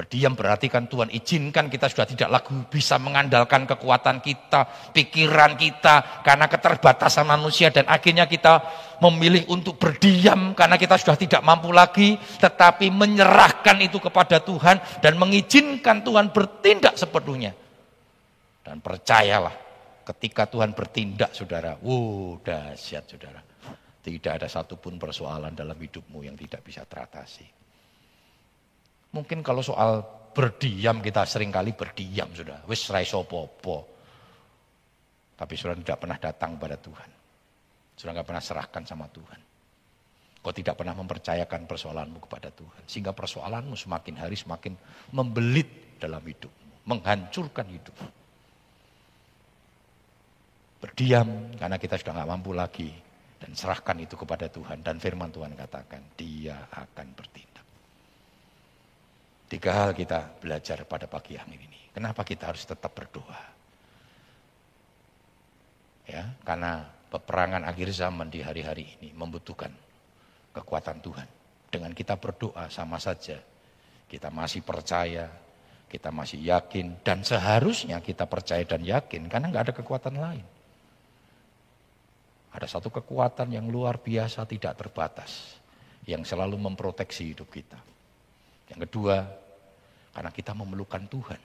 Berdiam 0.00 0.32
berarti 0.32 0.72
kan 0.72 0.88
Tuhan 0.88 1.12
izinkan 1.12 1.68
kita 1.68 1.84
sudah 1.92 2.08
tidak 2.08 2.32
lagi 2.32 2.56
bisa 2.72 2.96
mengandalkan 2.96 3.68
kekuatan 3.68 4.24
kita, 4.24 4.64
pikiran 4.96 5.60
kita, 5.60 6.24
karena 6.24 6.48
keterbatasan 6.48 7.28
manusia 7.28 7.68
dan 7.68 7.84
akhirnya 7.84 8.24
kita 8.24 8.64
memilih 9.04 9.44
untuk 9.52 9.76
berdiam 9.76 10.56
karena 10.56 10.80
kita 10.80 10.96
sudah 10.96 11.20
tidak 11.20 11.44
mampu 11.44 11.68
lagi, 11.68 12.16
tetapi 12.16 12.88
menyerahkan 12.88 13.76
itu 13.84 14.00
kepada 14.00 14.40
Tuhan 14.40 14.80
dan 15.04 15.20
mengizinkan 15.20 16.00
Tuhan 16.00 16.32
bertindak 16.32 16.96
sepenuhnya. 16.96 17.52
Dan 18.64 18.80
percayalah, 18.80 19.52
ketika 20.16 20.48
Tuhan 20.48 20.72
bertindak 20.72 21.36
saudara, 21.36 21.76
wuh 21.76 22.40
dahsyat 22.40 23.04
saudara. 23.04 23.44
Tidak 24.00 24.32
ada 24.32 24.48
satupun 24.48 24.96
persoalan 24.96 25.52
dalam 25.52 25.76
hidupmu 25.76 26.24
yang 26.24 26.40
tidak 26.40 26.64
bisa 26.64 26.88
teratasi. 26.88 27.59
Mungkin 29.10 29.42
kalau 29.42 29.62
soal 29.62 30.06
berdiam 30.30 31.02
kita 31.02 31.26
sering 31.26 31.50
kali 31.50 31.74
berdiam 31.74 32.30
sudah. 32.30 32.62
Wis 32.70 32.86
raiso 32.90 33.26
popo. 33.26 33.90
Tapi 35.34 35.54
sudah 35.56 35.74
tidak 35.74 35.98
pernah 35.98 36.18
datang 36.20 36.60
pada 36.60 36.76
Tuhan. 36.78 37.10
Sudah 37.96 38.12
nggak 38.14 38.28
pernah 38.28 38.44
serahkan 38.44 38.82
sama 38.86 39.10
Tuhan. 39.10 39.40
Kau 40.40 40.56
tidak 40.56 40.80
pernah 40.80 40.96
mempercayakan 40.96 41.68
persoalanmu 41.68 42.18
kepada 42.24 42.48
Tuhan. 42.48 42.82
Sehingga 42.88 43.12
persoalanmu 43.12 43.76
semakin 43.76 44.14
hari 44.24 44.36
semakin 44.40 44.72
membelit 45.12 46.00
dalam 46.00 46.24
hidupmu. 46.24 46.88
Menghancurkan 46.88 47.66
hidupmu. 47.68 48.08
Berdiam 50.80 51.28
karena 51.60 51.76
kita 51.76 52.00
sudah 52.00 52.12
nggak 52.16 52.30
mampu 52.30 52.56
lagi. 52.56 52.88
Dan 53.40 53.52
serahkan 53.56 53.96
itu 54.00 54.16
kepada 54.16 54.48
Tuhan. 54.48 54.80
Dan 54.80 54.96
firman 54.96 55.28
Tuhan 55.32 55.52
katakan, 55.56 56.04
dia 56.16 56.68
akan 56.72 57.06
bertindak. 57.16 57.49
Tiga 59.50 59.82
hal 59.82 59.90
kita 59.98 60.38
belajar 60.38 60.86
pada 60.86 61.10
pagi 61.10 61.34
hari 61.34 61.58
ini. 61.58 61.90
Kenapa 61.90 62.22
kita 62.22 62.54
harus 62.54 62.62
tetap 62.62 62.94
berdoa? 62.94 63.42
Ya, 66.06 66.38
karena 66.46 66.86
peperangan 67.10 67.66
akhir 67.66 67.90
zaman 67.90 68.30
di 68.30 68.46
hari-hari 68.46 68.94
ini 69.02 69.10
membutuhkan 69.10 69.74
kekuatan 70.54 71.02
Tuhan. 71.02 71.26
Dengan 71.66 71.90
kita 71.90 72.14
berdoa 72.14 72.70
sama 72.70 73.02
saja, 73.02 73.42
kita 74.06 74.30
masih 74.30 74.62
percaya, 74.62 75.26
kita 75.90 76.14
masih 76.14 76.38
yakin, 76.46 77.02
dan 77.02 77.26
seharusnya 77.26 77.98
kita 77.98 78.30
percaya 78.30 78.62
dan 78.62 78.86
yakin 78.86 79.26
karena 79.26 79.50
nggak 79.50 79.64
ada 79.66 79.74
kekuatan 79.74 80.14
lain. 80.14 80.46
Ada 82.54 82.78
satu 82.78 82.90
kekuatan 82.90 83.50
yang 83.50 83.66
luar 83.66 83.98
biasa 83.98 84.46
tidak 84.46 84.78
terbatas, 84.78 85.58
yang 86.06 86.22
selalu 86.22 86.54
memproteksi 86.54 87.34
hidup 87.34 87.50
kita. 87.50 87.78
Yang 88.70 88.80
kedua, 88.86 89.26
karena 90.14 90.30
kita 90.30 90.54
memerlukan 90.54 91.06
Tuhan. 91.10 91.40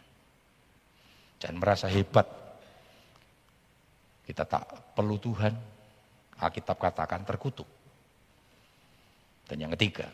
Jangan 1.42 1.58
merasa 1.58 1.90
hebat. 1.90 2.26
Kita 4.26 4.46
tak 4.46 4.96
perlu 4.98 5.18
Tuhan. 5.18 5.54
Alkitab 6.36 6.78
katakan 6.78 7.24
terkutuk. 7.24 7.68
Dan 9.46 9.62
yang 9.62 9.72
ketiga, 9.78 10.10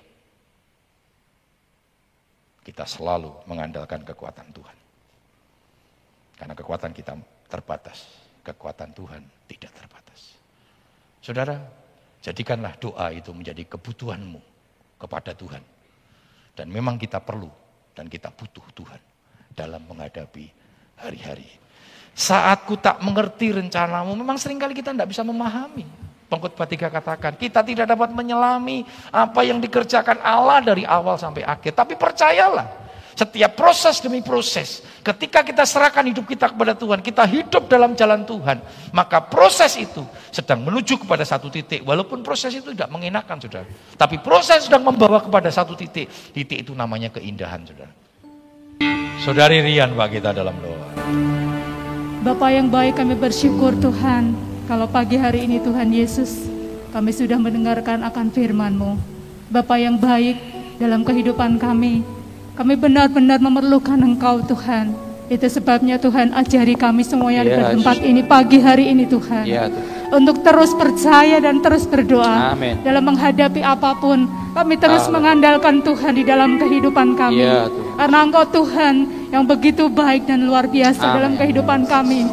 kita 2.62 2.86
selalu 2.86 3.32
mengandalkan 3.50 4.04
kekuatan 4.06 4.48
Tuhan. 4.54 4.78
Karena 6.38 6.54
kekuatan 6.54 6.92
kita 6.94 7.14
terbatas, 7.50 8.06
kekuatan 8.46 8.92
Tuhan 8.94 9.22
tidak 9.50 9.72
terbatas. 9.74 10.38
Saudara, 11.22 11.58
jadikanlah 12.22 12.76
doa 12.78 13.14
itu 13.14 13.34
menjadi 13.34 13.66
kebutuhanmu 13.66 14.42
kepada 15.02 15.34
Tuhan. 15.34 15.62
Dan 16.52 16.68
memang 16.70 17.00
kita 17.00 17.24
perlu 17.24 17.50
dan 17.96 18.12
kita 18.12 18.32
butuh 18.32 18.64
Tuhan 18.76 19.02
dalam 19.56 19.84
menghadapi 19.88 20.46
hari-hari. 21.00 21.48
Saat 22.12 22.68
ku 22.68 22.76
tak 22.76 23.00
mengerti 23.00 23.56
rencanamu, 23.56 24.12
memang 24.20 24.36
sering 24.36 24.60
kali 24.60 24.76
kita 24.76 24.92
tidak 24.92 25.10
bisa 25.10 25.24
memahami. 25.24 25.88
Pengkhotbah 26.28 26.68
tiga 26.68 26.88
katakan, 26.88 27.36
kita 27.36 27.60
tidak 27.60 27.92
dapat 27.92 28.12
menyelami 28.16 28.88
apa 29.12 29.44
yang 29.44 29.60
dikerjakan 29.60 30.20
Allah 30.24 30.64
dari 30.64 30.88
awal 30.88 31.20
sampai 31.20 31.44
akhir. 31.44 31.76
Tapi 31.76 32.00
percayalah, 32.00 32.68
setiap 33.22 33.54
proses 33.54 34.02
demi 34.02 34.26
proses, 34.26 34.82
ketika 35.06 35.46
kita 35.46 35.62
serahkan 35.62 36.02
hidup 36.10 36.26
kita 36.26 36.50
kepada 36.50 36.74
Tuhan, 36.74 37.06
kita 37.06 37.22
hidup 37.30 37.70
dalam 37.70 37.94
jalan 37.94 38.26
Tuhan, 38.26 38.58
maka 38.90 39.22
proses 39.22 39.78
itu 39.78 40.02
sedang 40.34 40.66
menuju 40.66 41.06
kepada 41.06 41.22
satu 41.22 41.54
titik. 41.54 41.86
Walaupun 41.86 42.26
proses 42.26 42.50
itu 42.58 42.74
tidak 42.74 42.90
mengenakan, 42.90 43.38
saudara. 43.38 43.70
Tapi 43.94 44.18
proses 44.26 44.66
sedang 44.66 44.82
membawa 44.82 45.22
kepada 45.22 45.54
satu 45.54 45.78
titik. 45.78 46.10
Titik 46.34 46.66
itu 46.66 46.74
namanya 46.74 47.14
keindahan, 47.14 47.62
saudara. 47.62 47.94
Saudari 49.22 49.62
Rian, 49.62 49.94
Pak 49.94 50.18
kita 50.18 50.34
dalam 50.34 50.58
doa. 50.58 50.82
Bapak 52.26 52.50
yang 52.50 52.74
baik 52.74 52.98
kami 52.98 53.14
bersyukur 53.14 53.78
Tuhan, 53.78 54.34
kalau 54.66 54.90
pagi 54.90 55.22
hari 55.22 55.46
ini 55.46 55.62
Tuhan 55.62 55.94
Yesus, 55.94 56.50
kami 56.90 57.14
sudah 57.14 57.38
mendengarkan 57.38 58.02
akan 58.02 58.34
firman-Mu. 58.34 58.98
Bapak 59.54 59.78
yang 59.78 60.02
baik 60.02 60.42
dalam 60.82 61.06
kehidupan 61.06 61.62
kami, 61.62 62.02
kami 62.62 62.78
benar-benar 62.78 63.42
memerlukan 63.42 63.98
Engkau 63.98 64.38
Tuhan. 64.46 64.94
Itu 65.34 65.50
sebabnya 65.50 65.98
Tuhan 65.98 66.30
ajari 66.30 66.78
kami 66.78 67.02
semuanya 67.02 67.42
di 67.42 67.50
iya, 67.58 67.74
tempat 67.74 67.98
ini 68.06 68.22
pagi 68.22 68.62
hari 68.62 68.94
ini 68.94 69.10
Tuhan. 69.10 69.50
Ya, 69.50 69.66
Untuk 70.14 70.46
terus 70.46 70.70
percaya 70.78 71.42
dan 71.42 71.66
terus 71.66 71.90
berdoa. 71.90 72.54
Amen. 72.54 72.78
Dalam 72.86 73.02
menghadapi 73.10 73.66
apa 73.66 73.98
pun. 73.98 74.30
Kami 74.54 74.78
terus 74.78 75.10
Amen. 75.10 75.18
mengandalkan 75.18 75.82
Tuhan 75.82 76.14
di 76.14 76.22
dalam 76.22 76.62
kehidupan 76.62 77.18
kami. 77.18 77.42
Ya, 77.42 77.66
Karena 77.98 78.30
Engkau 78.30 78.46
Tuhan 78.46 79.10
yang 79.32 79.48
begitu 79.48 79.88
baik 79.88 80.28
dan 80.28 80.44
luar 80.44 80.68
biasa 80.68 81.00
Amen. 81.02 81.16
dalam 81.16 81.34
kehidupan 81.40 81.88
kami. 81.88 82.28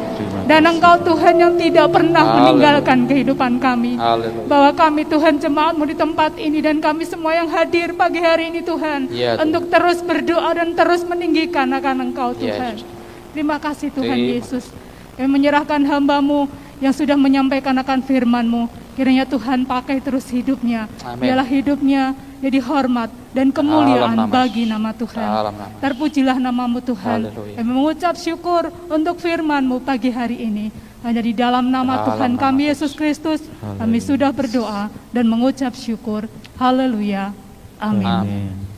Dan 0.49 0.65
Engkau 0.65 0.97
Tuhan 1.05 1.35
yang 1.37 1.53
tidak 1.55 1.93
pernah 1.93 2.25
Haleluya. 2.25 2.37
meninggalkan 2.43 2.99
kehidupan 3.07 3.51
kami. 3.61 3.95
Haleluya. 3.95 4.49
Bahwa 4.49 4.71
kami 4.75 5.01
Tuhan 5.07 5.39
jemaatmu 5.39 5.83
di 5.87 5.95
tempat 5.95 6.35
ini 6.35 6.59
dan 6.59 6.81
kami 6.81 7.05
semua 7.05 7.37
yang 7.37 7.47
hadir 7.47 7.95
pagi 7.95 8.19
hari 8.19 8.51
ini 8.51 8.59
Tuhan. 8.65 9.13
Ya, 9.13 9.37
Tuhan. 9.37 9.45
Untuk 9.47 9.69
terus 9.71 10.01
berdoa 10.03 10.51
dan 10.57 10.75
terus 10.75 11.05
meninggikan 11.07 11.71
akan 11.71 12.11
Engkau 12.11 12.35
ya, 12.35 12.51
Tuhan. 12.51 12.73
Ya, 12.81 12.87
Terima 13.29 13.61
kasih 13.61 13.93
Tuhan 13.93 14.17
Terima. 14.17 14.35
Yesus. 14.41 14.65
Kami 15.15 15.29
menyerahkan 15.29 15.85
hambamu 15.85 16.49
yang 16.81 16.91
sudah 16.91 17.15
menyampaikan 17.15 17.77
akan 17.77 18.01
firmanmu. 18.03 18.67
Kiranya 18.97 19.29
Tuhan 19.29 19.63
pakai 19.69 20.01
terus 20.03 20.27
hidupnya. 20.27 20.89
Amin. 21.05 21.23
Biarlah 21.23 21.47
hidupnya 21.47 22.17
jadi 22.39 22.59
hormat 22.63 23.11
dan 23.35 23.51
kemuliaan 23.51 24.15
nama. 24.15 24.31
bagi 24.31 24.63
nama 24.63 24.95
Tuhan. 24.95 25.19
nama. 25.19 25.65
Terpujilah 25.83 26.37
namamu 26.39 26.79
Tuhan. 26.79 27.27
Haleluya. 27.27 27.55
Kami 27.59 27.69
mengucap 27.69 28.15
syukur 28.15 28.71
untuk 28.87 29.19
firman-Mu 29.19 29.83
pagi 29.83 30.09
hari 30.09 30.39
ini. 30.47 30.71
Hanya 30.99 31.23
di 31.23 31.31
dalam 31.31 31.71
nama 31.71 32.03
Alam 32.03 32.07
Tuhan 32.11 32.31
nama. 32.35 32.43
kami 32.43 32.61
Yesus 32.67 32.91
Kristus, 32.91 33.39
kami 33.79 34.03
sudah 34.03 34.35
berdoa 34.35 34.91
dan 35.15 35.25
mengucap 35.31 35.71
syukur. 35.71 36.27
Haleluya. 36.59 37.31
Amin. 37.79 38.03
Amin. 38.03 38.68